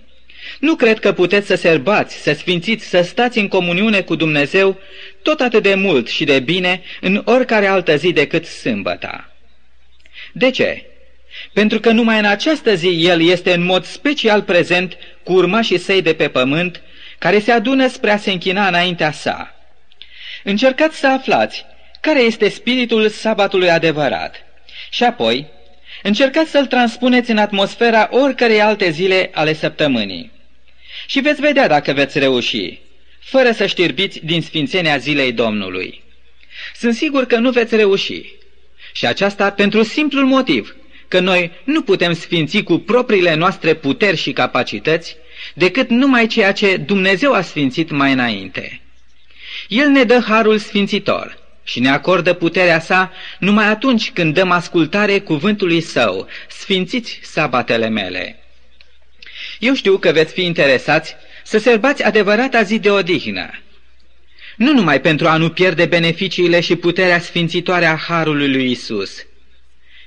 Nu 0.60 0.76
cred 0.76 1.00
că 1.00 1.14
puteți 1.14 1.48
să 1.48 1.56
serbați, 1.56 2.16
să 2.16 2.34
sfințiți, 2.34 2.86
să 2.86 3.02
stați 3.02 3.40
în 3.40 3.48
comuniune 3.48 4.02
cu 4.02 4.16
Dumnezeu 4.16 4.78
tot 5.22 5.40
atât 5.40 5.64
de 5.64 5.74
mult 5.74 6.08
și 6.08 6.24
de 6.24 6.40
bine 6.40 6.82
în 7.02 7.22
oricare 7.26 7.68
altă 7.68 7.96
zi 7.96 8.12
decât 8.12 8.46
sâmbăta. 8.46 9.36
De 10.34 10.50
ce? 10.50 10.86
Pentru 11.54 11.80
că 11.80 11.92
numai 11.92 12.20
în 12.20 12.26
această 12.26 12.74
zi 12.76 13.06
El 13.06 13.22
este 13.22 13.54
în 13.54 13.64
mod 13.64 13.86
special 13.86 14.42
prezent 14.42 14.98
cu 15.24 15.34
urmașii 15.34 15.78
săi 15.78 16.02
de 16.02 16.14
pe 16.14 16.28
pământ 16.28 16.82
care 17.18 17.40
se 17.40 17.52
adună 17.52 17.88
spre 17.88 18.12
a 18.12 18.18
se 18.18 18.32
închina 18.32 18.68
înaintea 18.68 19.12
sa. 19.12 19.56
Încercați 20.44 20.98
să 20.98 21.08
aflați 21.08 21.66
care 22.02 22.20
este 22.20 22.50
spiritul 22.50 23.10
sabatului 23.10 23.70
adevărat 23.70 24.36
și 24.90 25.04
apoi 25.04 25.48
încercați 26.04 26.50
să-l 26.50 26.66
transpuneți 26.66 27.32
în 27.32 27.38
atmosfera 27.38 28.08
oricărei 28.12 28.62
alte 28.62 28.90
zile 28.90 29.30
ale 29.34 29.54
săptămânii. 29.54 30.32
Și 31.06 31.20
veți 31.20 31.42
vedea 31.42 31.68
dacă 31.68 31.94
veți 31.94 32.20
reuși, 32.20 32.80
fără 33.20 33.52
să 33.52 33.66
știrbiți 33.66 34.20
din 34.24 34.42
sfințenia 34.42 34.98
zilei 34.98 35.32
Domnului. 35.32 36.04
Sunt 36.76 36.94
sigur 36.94 37.26
că 37.26 37.38
nu 37.38 37.52
veți 37.52 37.76
reuși. 37.76 38.26
Și 38.94 39.06
aceasta 39.06 39.52
pentru 39.52 39.84
simplul 39.84 40.26
motiv 40.26 40.76
că 41.08 41.20
noi 41.20 41.52
nu 41.64 41.82
putem 41.82 42.14
sfinți 42.14 42.62
cu 42.62 42.78
propriile 42.78 43.36
noastre 43.36 43.74
puteri 43.74 44.18
și 44.18 44.32
capacități, 44.32 45.16
decât 45.54 45.90
numai 45.90 46.28
ceea 46.28 46.52
ce 46.52 46.78
Dumnezeu 46.78 47.34
a 47.34 47.42
sfințit 47.42 47.90
mai 47.90 48.12
înainte. 48.12 48.82
El 49.68 49.88
ne 49.88 50.04
dă 50.04 50.20
harul 50.28 50.58
sfințitor 50.58 51.39
și 51.70 51.80
ne 51.80 51.90
acordă 51.90 52.34
puterea 52.34 52.80
sa 52.80 53.12
numai 53.40 53.66
atunci 53.66 54.12
când 54.12 54.34
dăm 54.34 54.52
ascultare 54.52 55.20
cuvântului 55.20 55.82
său, 55.82 56.28
sfințiți 56.48 57.20
sabatele 57.24 57.90
mele. 57.90 58.44
Eu 59.60 59.74
știu 59.74 59.98
că 59.98 60.12
veți 60.12 60.34
fi 60.34 60.46
interesați 60.46 61.16
să 61.44 61.58
serbați 61.58 62.04
adevărata 62.04 62.62
zi 62.62 62.80
de 62.80 62.92
odihnă, 62.92 63.50
nu 64.56 64.74
numai 64.74 65.02
pentru 65.02 65.28
a 65.28 65.38
nu 65.38 65.50
pierde 65.50 65.86
beneficiile 65.86 66.60
și 66.60 66.76
puterea 66.76 67.20
sfințitoare 67.20 67.86
a 67.86 67.96
Harului 67.96 68.52
lui 68.52 68.72
Isus, 68.72 69.26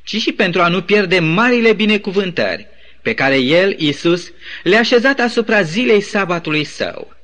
ci 0.04 0.16
și 0.16 0.32
pentru 0.32 0.62
a 0.62 0.68
nu 0.68 0.82
pierde 0.82 1.18
marile 1.18 1.72
binecuvântări 1.72 2.66
pe 3.02 3.14
care 3.14 3.36
El, 3.36 3.74
Isus, 3.78 4.32
le-a 4.62 4.78
așezat 4.78 5.20
asupra 5.20 5.62
zilei 5.62 6.00
sabatului 6.00 6.64
său. 6.64 7.16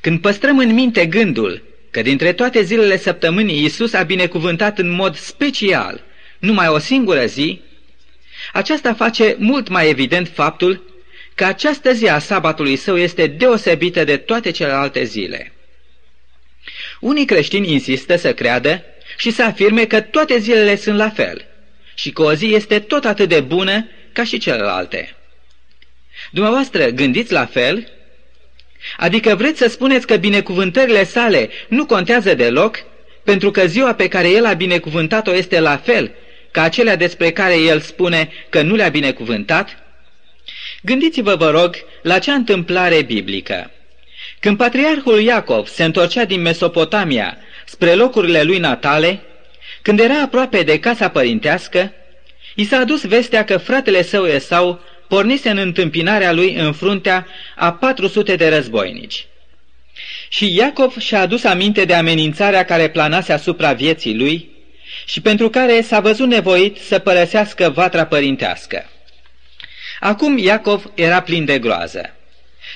Când 0.00 0.20
păstrăm 0.20 0.58
în 0.58 0.72
minte 0.72 1.06
gândul 1.06 1.71
că 1.92 2.02
dintre 2.02 2.32
toate 2.32 2.62
zilele 2.62 2.98
săptămânii 2.98 3.64
Isus 3.64 3.92
a 3.92 4.02
binecuvântat 4.02 4.78
în 4.78 4.90
mod 4.90 5.16
special 5.16 6.04
numai 6.38 6.68
o 6.68 6.78
singură 6.78 7.24
zi, 7.24 7.60
aceasta 8.52 8.94
face 8.94 9.36
mult 9.38 9.68
mai 9.68 9.88
evident 9.88 10.28
faptul 10.34 10.82
că 11.34 11.44
această 11.44 11.92
zi 11.92 12.08
a 12.08 12.18
sabatului 12.18 12.76
său 12.76 12.96
este 12.96 13.26
deosebită 13.26 14.04
de 14.04 14.16
toate 14.16 14.50
celelalte 14.50 15.04
zile. 15.04 15.52
Unii 17.00 17.24
creștini 17.24 17.72
insistă 17.72 18.16
să 18.16 18.34
creadă 18.34 18.84
și 19.16 19.30
să 19.30 19.42
afirme 19.42 19.84
că 19.84 20.00
toate 20.00 20.38
zilele 20.38 20.76
sunt 20.76 20.96
la 20.96 21.10
fel 21.10 21.46
și 21.94 22.10
că 22.10 22.22
o 22.22 22.34
zi 22.34 22.54
este 22.54 22.78
tot 22.78 23.04
atât 23.04 23.28
de 23.28 23.40
bună 23.40 23.88
ca 24.12 24.24
și 24.24 24.38
celelalte. 24.38 25.16
Dumneavoastră 26.30 26.88
gândiți 26.88 27.32
la 27.32 27.46
fel? 27.46 27.92
Adică 28.96 29.34
vreți 29.34 29.58
să 29.58 29.68
spuneți 29.68 30.06
că 30.06 30.16
binecuvântările 30.16 31.04
sale 31.04 31.50
nu 31.68 31.86
contează 31.86 32.34
deloc, 32.34 32.84
pentru 33.24 33.50
că 33.50 33.66
ziua 33.66 33.94
pe 33.94 34.08
care 34.08 34.30
el 34.30 34.46
a 34.46 34.52
binecuvântat-o 34.52 35.34
este 35.34 35.60
la 35.60 35.76
fel 35.76 36.10
ca 36.50 36.62
acelea 36.62 36.96
despre 36.96 37.30
care 37.30 37.56
el 37.56 37.80
spune 37.80 38.30
că 38.48 38.62
nu 38.62 38.74
le-a 38.74 38.88
binecuvântat? 38.88 39.78
Gândiți-vă, 40.82 41.34
vă 41.34 41.50
rog, 41.50 41.76
la 42.02 42.18
cea 42.18 42.34
întâmplare 42.34 43.02
biblică. 43.02 43.70
Când 44.40 44.56
patriarhul 44.56 45.20
Iacov 45.20 45.66
se 45.66 45.84
întorcea 45.84 46.24
din 46.24 46.40
Mesopotamia 46.40 47.36
spre 47.64 47.94
locurile 47.94 48.42
lui 48.42 48.58
natale, 48.58 49.20
când 49.82 50.00
era 50.00 50.20
aproape 50.20 50.62
de 50.62 50.78
casa 50.78 51.08
părintească, 51.08 51.92
i 52.54 52.64
s-a 52.64 52.78
adus 52.78 53.06
vestea 53.06 53.44
că 53.44 53.58
fratele 53.58 54.02
său 54.02 54.24
Esau 54.24 54.80
pornise 55.12 55.50
în 55.50 55.56
întâmpinarea 55.56 56.32
lui 56.32 56.54
în 56.54 56.72
fruntea 56.72 57.26
a 57.56 57.72
400 57.72 58.36
de 58.36 58.48
războinici. 58.48 59.26
Și 60.28 60.54
Iacov 60.54 60.96
și-a 60.98 61.20
adus 61.20 61.44
aminte 61.44 61.84
de 61.84 61.94
amenințarea 61.94 62.64
care 62.64 62.88
planase 62.88 63.32
asupra 63.32 63.72
vieții 63.72 64.16
lui 64.16 64.50
și 65.06 65.20
pentru 65.20 65.50
care 65.50 65.80
s-a 65.80 66.00
văzut 66.00 66.28
nevoit 66.28 66.76
să 66.76 66.98
părăsească 66.98 67.70
vatra 67.70 68.06
părintească. 68.06 68.84
Acum 70.00 70.38
Iacov 70.38 70.90
era 70.94 71.20
plin 71.20 71.44
de 71.44 71.58
groază. 71.58 72.14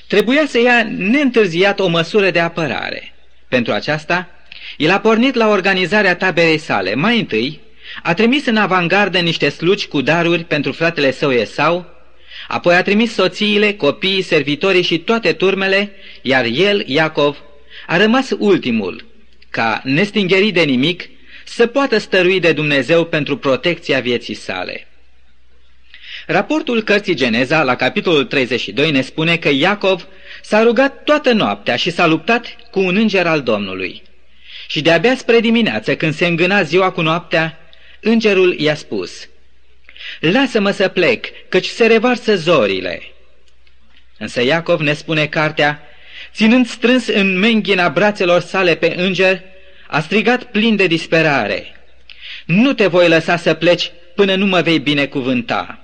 Trebuia 0.06 0.46
să 0.46 0.60
ia 0.60 0.88
neîntârziat 0.96 1.80
o 1.80 1.86
măsură 1.86 2.30
de 2.30 2.40
apărare. 2.40 3.14
Pentru 3.48 3.72
aceasta, 3.72 4.28
el 4.76 4.90
a 4.90 5.00
pornit 5.00 5.34
la 5.34 5.48
organizarea 5.48 6.16
taberei 6.16 6.58
sale. 6.58 6.94
Mai 6.94 7.18
întâi, 7.18 7.60
a 8.02 8.14
trimis 8.14 8.46
în 8.46 8.56
avangardă 8.56 9.18
niște 9.18 9.48
slugi 9.48 9.86
cu 9.88 10.00
daruri 10.00 10.44
pentru 10.44 10.72
fratele 10.72 11.12
său 11.12 11.32
Esau, 11.32 11.95
apoi 12.48 12.74
a 12.74 12.82
trimis 12.82 13.12
soțiile, 13.12 13.72
copiii, 13.72 14.22
servitorii 14.22 14.82
și 14.82 14.98
toate 14.98 15.32
turmele, 15.32 15.92
iar 16.22 16.44
el, 16.44 16.82
Iacov, 16.86 17.36
a 17.86 17.96
rămas 17.96 18.30
ultimul, 18.38 19.04
ca, 19.50 19.80
nestingerit 19.84 20.54
de 20.54 20.62
nimic, 20.62 21.08
să 21.44 21.66
poată 21.66 21.98
stărui 21.98 22.40
de 22.40 22.52
Dumnezeu 22.52 23.04
pentru 23.04 23.36
protecția 23.36 24.00
vieții 24.00 24.34
sale. 24.34 24.86
Raportul 26.26 26.82
cărții 26.82 27.14
Geneza, 27.14 27.62
la 27.62 27.74
capitolul 27.74 28.24
32, 28.24 28.90
ne 28.90 29.00
spune 29.00 29.36
că 29.36 29.48
Iacov 29.48 30.06
s-a 30.42 30.62
rugat 30.62 31.02
toată 31.04 31.32
noaptea 31.32 31.76
și 31.76 31.90
s-a 31.90 32.06
luptat 32.06 32.56
cu 32.70 32.80
un 32.80 32.96
înger 32.96 33.26
al 33.26 33.42
Domnului. 33.42 34.02
Și 34.68 34.80
de-abia 34.80 35.16
spre 35.16 35.40
dimineață, 35.40 35.96
când 35.96 36.14
se 36.14 36.26
îngâna 36.26 36.62
ziua 36.62 36.90
cu 36.90 37.00
noaptea, 37.00 37.58
îngerul 38.00 38.58
i-a 38.58 38.74
spus, 38.74 39.28
Lasă-mă 40.20 40.70
să 40.70 40.88
plec, 40.88 41.26
căci 41.48 41.66
se 41.66 41.86
revarsă 41.86 42.36
zorile. 42.36 43.02
Însă 44.18 44.42
Iacov 44.42 44.80
ne 44.80 44.92
spune 44.92 45.26
cartea, 45.26 45.82
ținând 46.32 46.66
strâns 46.66 47.06
în 47.06 47.38
menghina 47.38 47.88
brațelor 47.88 48.40
sale 48.40 48.74
pe 48.74 48.94
înger, 48.96 49.42
a 49.86 50.00
strigat 50.00 50.44
plin 50.44 50.76
de 50.76 50.86
disperare, 50.86 51.74
Nu 52.44 52.72
te 52.72 52.86
voi 52.86 53.08
lăsa 53.08 53.36
să 53.36 53.54
pleci 53.54 53.90
până 54.14 54.34
nu 54.34 54.46
mă 54.46 54.60
vei 54.60 54.78
binecuvânta. 54.78 55.80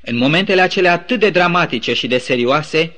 În 0.00 0.16
momentele 0.16 0.60
acelea 0.60 0.92
atât 0.92 1.18
de 1.18 1.30
dramatice 1.30 1.94
și 1.94 2.06
de 2.06 2.18
serioase, 2.18 2.92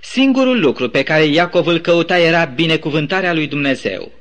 singurul 0.00 0.60
lucru 0.60 0.88
pe 0.88 1.02
care 1.02 1.24
Iacov 1.24 1.66
îl 1.66 1.78
căuta 1.78 2.18
era 2.18 2.44
binecuvântarea 2.44 3.32
lui 3.32 3.46
Dumnezeu. 3.46 4.12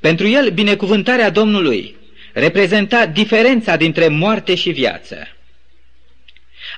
Pentru 0.00 0.28
el, 0.28 0.50
binecuvântarea 0.50 1.30
Domnului 1.30 1.96
reprezenta 2.38 3.06
diferența 3.06 3.76
dintre 3.76 4.08
moarte 4.08 4.54
și 4.54 4.70
viață. 4.70 5.28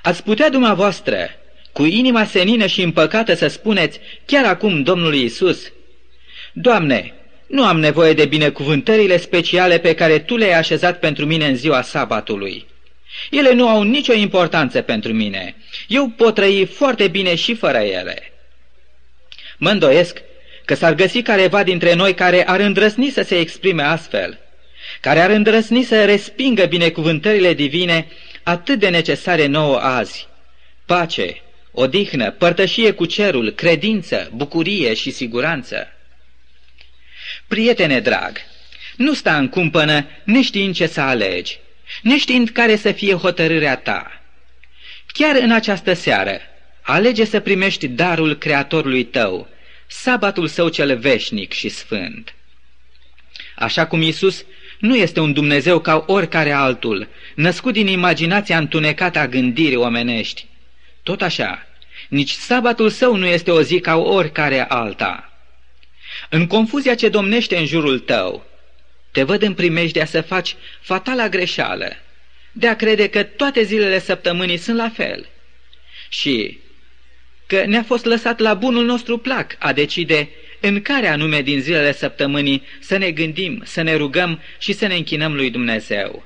Ați 0.01 0.23
putea 0.23 0.49
dumneavoastră, 0.49 1.29
cu 1.71 1.85
inima 1.85 2.25
senină 2.25 2.65
și 2.65 2.81
împăcată, 2.81 3.33
să 3.33 3.47
spuneți 3.47 3.99
chiar 4.25 4.45
acum 4.45 4.83
Domnului 4.83 5.23
Isus, 5.23 5.71
Doamne, 6.53 7.13
nu 7.47 7.65
am 7.65 7.79
nevoie 7.79 8.13
de 8.13 8.25
binecuvântările 8.25 9.17
speciale 9.17 9.77
pe 9.77 9.93
care 9.93 10.19
Tu 10.19 10.35
le-ai 10.35 10.53
așezat 10.53 10.99
pentru 10.99 11.25
mine 11.25 11.45
în 11.45 11.55
ziua 11.55 11.81
sabatului. 11.81 12.65
Ele 13.29 13.53
nu 13.53 13.67
au 13.67 13.81
nicio 13.81 14.13
importanță 14.13 14.81
pentru 14.81 15.13
mine. 15.13 15.55
Eu 15.87 16.07
pot 16.07 16.33
trăi 16.33 16.65
foarte 16.65 17.07
bine 17.07 17.35
și 17.35 17.55
fără 17.55 17.77
ele. 17.77 18.31
Mă 19.57 19.69
îndoiesc 19.69 20.21
că 20.65 20.75
s-ar 20.75 20.93
găsi 20.93 21.21
careva 21.21 21.63
dintre 21.63 21.93
noi 21.93 22.13
care 22.13 22.47
ar 22.47 22.59
îndrăsni 22.59 23.09
să 23.09 23.21
se 23.21 23.39
exprime 23.39 23.83
astfel, 23.83 24.39
care 25.01 25.19
ar 25.19 25.29
îndrăsni 25.29 25.83
să 25.83 26.05
respingă 26.05 26.65
binecuvântările 26.65 27.53
divine 27.53 28.07
atât 28.43 28.79
de 28.79 28.89
necesare 28.89 29.45
nouă 29.45 29.77
azi. 29.77 30.27
Pace, 30.85 31.41
odihnă, 31.71 32.31
părtășie 32.31 32.91
cu 32.91 33.05
cerul, 33.05 33.51
credință, 33.51 34.29
bucurie 34.33 34.93
și 34.93 35.11
siguranță. 35.11 35.87
Prietene 37.47 37.99
drag, 37.99 38.37
nu 38.95 39.13
sta 39.13 39.37
în 39.37 39.49
cumpănă 39.49 40.05
neștiind 40.23 40.75
ce 40.75 40.87
să 40.87 41.01
alegi, 41.01 41.59
neștiind 42.01 42.49
care 42.49 42.75
să 42.75 42.91
fie 42.91 43.13
hotărârea 43.13 43.75
ta. 43.75 44.21
Chiar 45.13 45.35
în 45.35 45.51
această 45.51 45.93
seară, 45.93 46.39
alege 46.81 47.25
să 47.25 47.39
primești 47.39 47.87
darul 47.87 48.35
Creatorului 48.35 49.03
tău, 49.03 49.47
sabatul 49.87 50.47
său 50.47 50.69
cel 50.69 50.97
veșnic 50.97 51.53
și 51.53 51.69
sfânt. 51.69 52.33
Așa 53.55 53.87
cum 53.87 54.01
Isus 54.01 54.45
nu 54.79 54.95
este 54.95 55.19
un 55.19 55.33
Dumnezeu 55.33 55.79
ca 55.79 56.03
oricare 56.07 56.51
altul, 56.51 57.07
născut 57.35 57.73
din 57.73 57.87
imaginația 57.87 58.57
întunecată 58.57 59.19
a 59.19 59.27
gândirii 59.27 59.75
omenești. 59.75 60.45
Tot 61.03 61.21
așa, 61.21 61.67
nici 62.09 62.31
sabatul 62.31 62.89
său 62.89 63.15
nu 63.15 63.25
este 63.25 63.51
o 63.51 63.61
zi 63.61 63.79
ca 63.79 63.95
oricare 63.95 64.65
alta. 64.67 65.33
În 66.29 66.47
confuzia 66.47 66.95
ce 66.95 67.09
domnește 67.09 67.57
în 67.57 67.65
jurul 67.65 67.99
tău, 67.99 68.45
te 69.11 69.23
văd 69.23 69.41
în 69.41 69.53
primejdea 69.53 70.05
să 70.05 70.21
faci 70.21 70.55
fatala 70.81 71.29
greșeală, 71.29 71.87
de 72.51 72.67
a 72.67 72.75
crede 72.75 73.07
că 73.07 73.23
toate 73.23 73.63
zilele 73.63 73.99
săptămânii 73.99 74.57
sunt 74.57 74.77
la 74.77 74.89
fel 74.89 75.29
și 76.09 76.59
că 77.45 77.63
ne-a 77.65 77.83
fost 77.83 78.05
lăsat 78.05 78.39
la 78.39 78.53
bunul 78.53 78.85
nostru 78.85 79.17
plac 79.17 79.55
a 79.59 79.73
decide 79.73 80.29
în 80.59 80.81
care 80.81 81.07
anume 81.07 81.41
din 81.41 81.61
zilele 81.61 81.91
săptămânii 81.93 82.63
să 82.79 82.97
ne 82.97 83.11
gândim, 83.11 83.61
să 83.65 83.81
ne 83.81 83.95
rugăm 83.95 84.41
și 84.57 84.73
să 84.73 84.87
ne 84.87 84.95
închinăm 84.95 85.35
lui 85.35 85.49
Dumnezeu. 85.49 86.25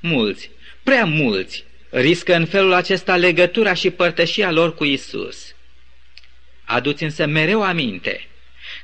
Mulți, 0.00 0.50
prea 0.82 1.04
mulți, 1.04 1.64
riscă 1.90 2.34
în 2.34 2.46
felul 2.46 2.72
acesta 2.72 3.16
legătura 3.16 3.74
și 3.74 3.90
părtășia 3.90 4.50
lor 4.50 4.74
cu 4.74 4.84
Isus. 4.84 5.54
Aduți 6.64 7.02
însă 7.02 7.26
mereu 7.26 7.62
aminte 7.62 8.26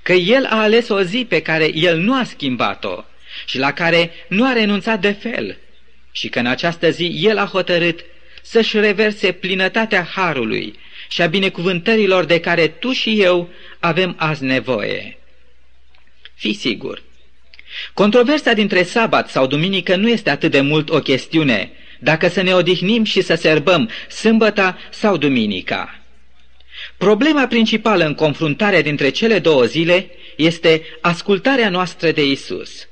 că 0.03 0.13
El 0.13 0.45
a 0.45 0.63
ales 0.63 0.89
o 0.89 1.03
zi 1.03 1.27
pe 1.29 1.43
care 1.43 1.71
El 1.75 1.99
nu 1.99 2.15
a 2.19 2.25
schimbat-o 2.25 3.05
și 3.47 3.59
la 3.59 3.73
care 3.73 4.11
nu 4.29 4.47
a 4.47 4.53
renunțat 4.53 5.01
de 5.01 5.13
fel 5.13 5.59
și 6.13 6.29
că 6.29 6.39
în 6.39 6.47
această 6.47 6.91
zi 6.91 7.21
El 7.23 7.39
a 7.39 7.47
hotărât 7.47 8.05
să-și 8.43 8.79
reverse 8.79 9.33
plinătatea 9.33 10.03
harului 10.03 10.79
și 11.09 11.23
a 11.23 11.27
binecuvântărilor 11.27 12.25
de 12.25 12.41
care 12.41 12.67
tu 12.67 12.93
și 12.93 13.23
eu 13.23 13.49
avem 13.79 14.15
azi 14.19 14.45
nevoie. 14.45 15.19
Fii 16.35 16.55
sigur, 16.55 17.03
controversa 17.95 18.53
dintre 18.53 18.83
sabat 18.83 19.31
sau 19.31 19.47
duminică 19.47 19.97
nu 19.97 20.09
este 20.09 20.31
atât 20.31 20.51
de 20.51 20.61
mult 20.61 20.91
o 20.91 20.99
chestiune 20.99 21.71
dacă 21.99 22.29
să 22.29 22.43
ne 22.43 22.55
odihnim 22.55 23.05
și 23.05 23.21
să 23.21 23.35
serbăm 23.35 23.91
sâmbăta 24.09 24.79
sau 24.91 25.17
duminica. 25.17 26.01
Problema 26.97 27.47
principală 27.47 28.05
în 28.05 28.15
confruntarea 28.15 28.83
dintre 28.83 29.09
cele 29.09 29.39
două 29.39 29.65
zile 29.65 30.11
este 30.37 30.83
ascultarea 31.01 31.69
noastră 31.69 32.11
de 32.11 32.25
Isus. 32.25 32.89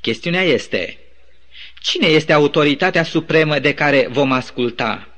Chestiunea 0.00 0.42
este, 0.42 0.98
cine 1.80 2.06
este 2.06 2.32
autoritatea 2.32 3.02
supremă 3.02 3.58
de 3.58 3.74
care 3.74 4.06
vom 4.10 4.32
asculta? 4.32 5.15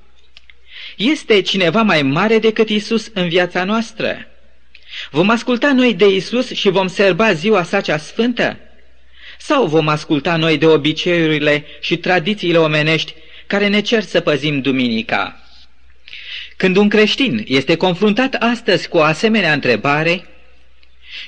Este 0.99 1.41
cineva 1.41 1.83
mai 1.83 2.03
mare 2.03 2.39
decât 2.39 2.69
Isus 2.69 3.11
în 3.15 3.29
viața 3.29 3.65
noastră? 3.65 4.27
Vom 5.11 5.31
asculta 5.31 5.73
noi 5.73 5.95
de 5.95 6.09
Isus 6.09 6.51
și 6.51 6.69
vom 6.69 6.87
serba 6.87 7.33
ziua 7.33 7.63
sa 7.63 7.81
cea 7.81 7.97
sfântă? 7.97 8.59
Sau 9.39 9.67
vom 9.67 9.89
asculta 9.89 10.37
noi 10.37 10.59
de 10.59 10.67
obiceiurile 10.67 11.65
și 11.81 11.97
tradițiile 11.97 12.59
omenești 12.59 13.15
care 13.47 13.69
ne 13.69 13.81
cer 13.81 14.03
să 14.03 14.21
păzim 14.21 14.61
duminica? 14.61 15.43
Când 16.57 16.77
un 16.77 16.89
creștin 16.89 17.45
este 17.49 17.77
confruntat 17.77 18.35
astăzi 18.35 18.89
cu 18.89 18.97
o 18.97 19.03
asemenea 19.03 19.53
întrebare, 19.53 20.27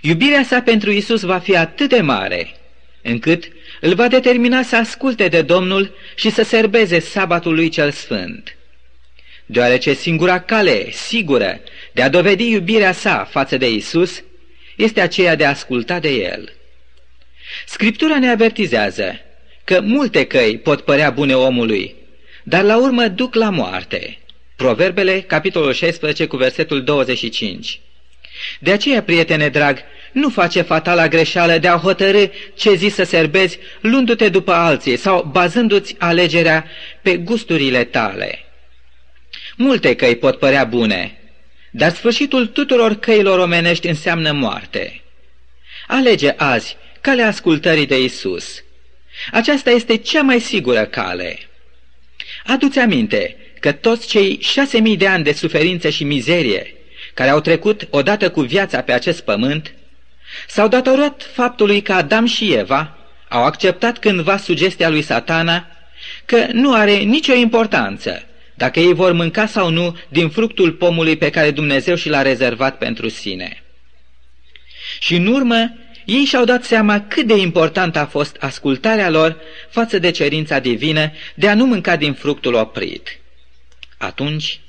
iubirea 0.01 0.43
sa 0.43 0.63
pentru 0.63 0.91
Isus 0.91 1.23
va 1.23 1.39
fi 1.39 1.57
atât 1.57 1.89
de 1.89 2.01
mare, 2.01 2.57
încât 3.03 3.45
îl 3.81 3.95
va 3.95 4.09
determina 4.09 4.63
să 4.63 4.77
asculte 4.77 5.29
de 5.29 5.43
Domnul 5.43 5.95
și 6.15 6.31
să 6.31 6.43
serbeze 6.43 6.99
sabatul 6.99 7.55
lui 7.55 7.69
cel 7.69 7.91
sfânt. 7.91 8.55
Deoarece 9.51 9.93
singura 9.93 10.41
cale 10.41 10.91
sigură 10.91 11.61
de 11.93 12.03
a 12.03 12.09
dovedi 12.09 12.51
iubirea 12.51 12.93
sa 12.93 13.29
față 13.31 13.57
de 13.57 13.71
Isus 13.71 14.23
este 14.77 15.01
aceea 15.01 15.35
de 15.35 15.45
a 15.45 15.49
asculta 15.49 15.99
de 15.99 16.09
El. 16.09 16.53
Scriptura 17.67 18.19
ne 18.19 18.31
avertizează 18.31 19.21
că 19.65 19.81
multe 19.81 20.25
căi 20.25 20.59
pot 20.59 20.81
părea 20.81 21.11
bune 21.11 21.35
omului, 21.35 21.95
dar 22.43 22.63
la 22.63 22.77
urmă 22.77 23.09
duc 23.09 23.35
la 23.35 23.51
moarte. 23.51 24.19
Proverbele, 24.57 25.21
capitolul 25.21 25.73
16, 25.73 26.27
cu 26.27 26.37
versetul 26.37 26.85
25. 26.85 27.81
De 28.61 28.73
aceea, 28.73 29.03
prietene 29.03 29.49
drag, 29.49 29.79
nu 30.13 30.29
face 30.29 30.63
fatala 30.63 31.09
greșeală 31.09 31.59
de 31.59 31.69
a 31.69 31.77
hotărâ 31.77 32.25
ce 32.55 32.75
zi 32.75 32.89
să 32.89 33.03
serbezi 33.03 33.59
luându-te 33.81 34.29
după 34.29 34.53
alții 34.53 34.97
sau 34.97 35.29
bazându-ți 35.33 35.97
alegerea 35.99 36.67
pe 37.03 37.17
gusturile 37.17 37.85
tale. 37.85 38.45
Multe 39.57 39.95
căi 39.95 40.17
pot 40.17 40.39
părea 40.39 40.65
bune, 40.65 41.19
dar 41.71 41.93
sfârșitul 41.93 42.47
tuturor 42.47 42.95
căilor 42.95 43.39
omenești 43.39 43.89
înseamnă 43.89 44.33
moarte. 44.33 45.03
Alege 45.87 46.35
azi 46.37 46.77
calea 47.01 47.27
ascultării 47.27 47.87
de 47.87 48.03
Isus. 48.03 48.63
Aceasta 49.33 49.71
este 49.71 49.97
cea 49.97 50.23
mai 50.23 50.41
sigură 50.41 50.85
cale. 50.85 51.39
Adu-ți 52.47 52.79
aminte 52.79 53.37
că 53.61 53.73
toți 53.73 54.09
cei 54.09 54.39
șase 54.41 54.79
mii 54.79 54.97
de 54.97 55.07
ani 55.07 55.25
de 55.25 55.33
suferință 55.33 55.89
și 55.89 56.05
mizerie 56.05 56.75
care 57.15 57.31
au 57.31 57.41
trecut 57.41 57.87
odată 57.91 58.31
cu 58.31 58.41
viața 58.41 58.81
pe 58.81 58.93
acest 58.93 59.21
pământ 59.21 59.75
s-au 60.49 60.69
datorat 60.69 61.31
faptului 61.33 61.83
că 61.83 61.93
Adam 61.93 62.27
și 62.27 62.53
Eva 62.53 62.99
au 63.29 63.45
acceptat 63.45 63.99
cândva 63.99 64.37
sugestia 64.37 64.89
lui 64.89 65.03
satana 65.03 65.67
că 66.25 66.47
nu 66.53 66.75
are 66.75 66.97
nicio 66.97 67.33
importanță 67.33 68.25
dacă 68.61 68.81
ei 68.81 68.93
vor 68.93 69.13
mânca 69.13 69.47
sau 69.47 69.71
nu 69.71 69.97
din 70.09 70.29
fructul 70.29 70.73
pomului 70.73 71.17
pe 71.17 71.31
care 71.31 71.51
Dumnezeu 71.51 71.95
și 71.95 72.09
l-a 72.09 72.23
rezervat 72.23 72.79
pentru 72.79 73.09
sine. 73.09 73.63
Și 74.99 75.15
în 75.15 75.27
urmă, 75.27 75.73
ei 76.05 76.25
și-au 76.25 76.45
dat 76.45 76.65
seama 76.65 77.01
cât 77.01 77.27
de 77.27 77.37
important 77.37 77.97
a 77.97 78.07
fost 78.07 78.37
ascultarea 78.41 79.11
lor 79.11 79.37
față 79.71 79.99
de 79.99 80.11
cerința 80.11 80.59
divină 80.59 81.13
de 81.35 81.49
a 81.49 81.55
nu 81.55 81.67
mânca 81.67 81.97
din 81.97 82.13
fructul 82.13 82.55
oprit. 82.55 83.19
Atunci, 83.99 84.61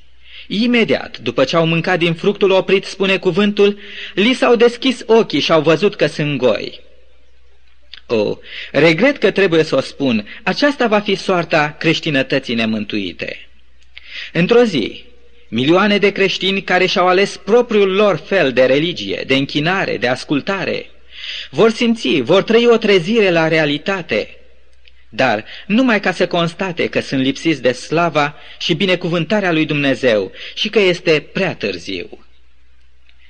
imediat, 0.47 1.17
după 1.19 1.43
ce 1.43 1.55
au 1.55 1.65
mâncat 1.65 1.99
din 1.99 2.13
fructul 2.13 2.51
oprit, 2.51 2.85
spune 2.85 3.17
cuvântul, 3.17 3.79
li 4.13 4.33
s-au 4.33 4.55
deschis 4.55 5.03
ochii 5.05 5.39
și 5.39 5.51
au 5.51 5.61
văzut 5.61 5.95
că 5.95 6.05
sunt 6.05 6.37
goi. 6.37 6.79
O, 8.07 8.37
regret 8.71 9.17
că 9.17 9.31
trebuie 9.31 9.63
să 9.63 9.75
o 9.75 9.81
spun, 9.81 10.27
aceasta 10.43 10.87
va 10.87 10.99
fi 10.99 11.15
soarta 11.15 11.75
creștinătății 11.79 12.55
nemântuite. 12.55 13.45
Într-o 14.33 14.63
zi, 14.63 15.03
milioane 15.47 15.97
de 15.97 16.11
creștini 16.11 16.61
care 16.61 16.85
și-au 16.85 17.07
ales 17.07 17.37
propriul 17.37 17.91
lor 17.91 18.23
fel 18.25 18.51
de 18.51 18.65
religie, 18.65 19.23
de 19.27 19.35
închinare, 19.35 19.97
de 19.97 20.07
ascultare, 20.07 20.85
vor 21.49 21.71
simți, 21.71 22.21
vor 22.21 22.43
trăi 22.43 22.67
o 22.67 22.77
trezire 22.77 23.29
la 23.29 23.47
realitate, 23.47 24.35
dar 25.09 25.45
numai 25.67 25.99
ca 25.99 26.11
să 26.11 26.27
constate 26.27 26.87
că 26.87 26.99
sunt 26.99 27.21
lipsiți 27.21 27.61
de 27.61 27.71
slava 27.71 28.35
și 28.59 28.73
binecuvântarea 28.73 29.51
lui 29.51 29.65
Dumnezeu 29.65 30.31
și 30.55 30.69
că 30.69 30.79
este 30.79 31.29
prea 31.33 31.55
târziu. 31.55 32.25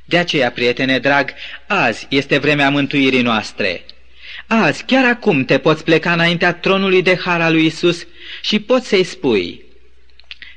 De 0.05 0.17
aceea, 0.17 0.51
prietene 0.51 0.99
drag, 0.99 1.33
azi 1.67 2.07
este 2.09 2.37
vremea 2.37 2.69
mântuirii 2.69 3.21
noastre. 3.21 3.81
Azi, 4.47 4.83
chiar 4.83 5.05
acum, 5.05 5.45
te 5.45 5.57
poți 5.57 5.83
pleca 5.83 6.13
înaintea 6.13 6.53
tronului 6.53 7.01
de 7.01 7.17
har 7.23 7.41
al 7.41 7.53
lui 7.53 7.65
Isus 7.65 8.07
și 8.41 8.59
poți 8.59 8.87
să-i 8.87 9.03
spui, 9.03 9.63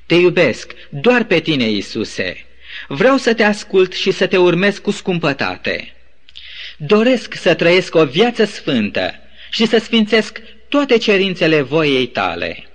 Te 0.06 0.14
iubesc 0.14 0.72
doar 0.88 1.24
pe 1.24 1.40
tine, 1.40 1.68
Isuse. 1.68 2.46
Vreau 2.88 3.16
să 3.16 3.34
te 3.34 3.42
ascult 3.42 3.92
și 3.92 4.10
să 4.10 4.26
te 4.26 4.36
urmez 4.36 4.78
cu 4.78 4.90
scumpătate. 4.90 5.94
Doresc 6.76 7.34
să 7.34 7.54
trăiesc 7.54 7.94
o 7.94 8.04
viață 8.04 8.44
sfântă 8.44 9.14
și 9.50 9.66
să 9.66 9.78
sfințesc 9.78 10.40
toate 10.68 10.98
cerințele 10.98 11.60
voiei 11.60 12.06
tale. 12.06 12.66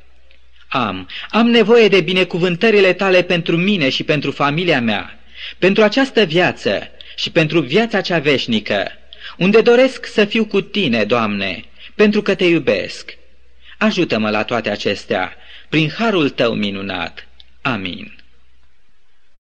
Am, 0.68 1.10
am 1.30 1.48
nevoie 1.48 1.88
de 1.88 2.02
binecuvântările 2.02 2.94
tale 2.94 3.22
pentru 3.22 3.58
mine 3.58 3.90
și 3.90 4.04
pentru 4.04 4.32
familia 4.32 4.82
mea, 4.82 5.20
pentru 5.58 5.84
această 5.84 6.24
viață 6.24 6.88
și 7.16 7.32
pentru 7.32 7.60
viața 7.62 8.02
cea 8.02 8.20
veșnică, 8.20 8.92
unde 9.38 9.62
doresc 9.62 10.06
să 10.06 10.26
fiu 10.26 10.46
cu 10.46 10.62
tine, 10.62 11.04
Doamne, 11.04 11.64
pentru 11.96 12.22
că 12.22 12.36
te 12.36 12.46
iubesc. 12.46 13.18
Ajută-mă 13.78 14.30
la 14.30 14.44
toate 14.44 14.70
acestea, 14.70 15.36
prin 15.70 15.90
harul 15.90 16.30
tău 16.30 16.54
minunat. 16.54 17.28
Amin. 17.62 18.19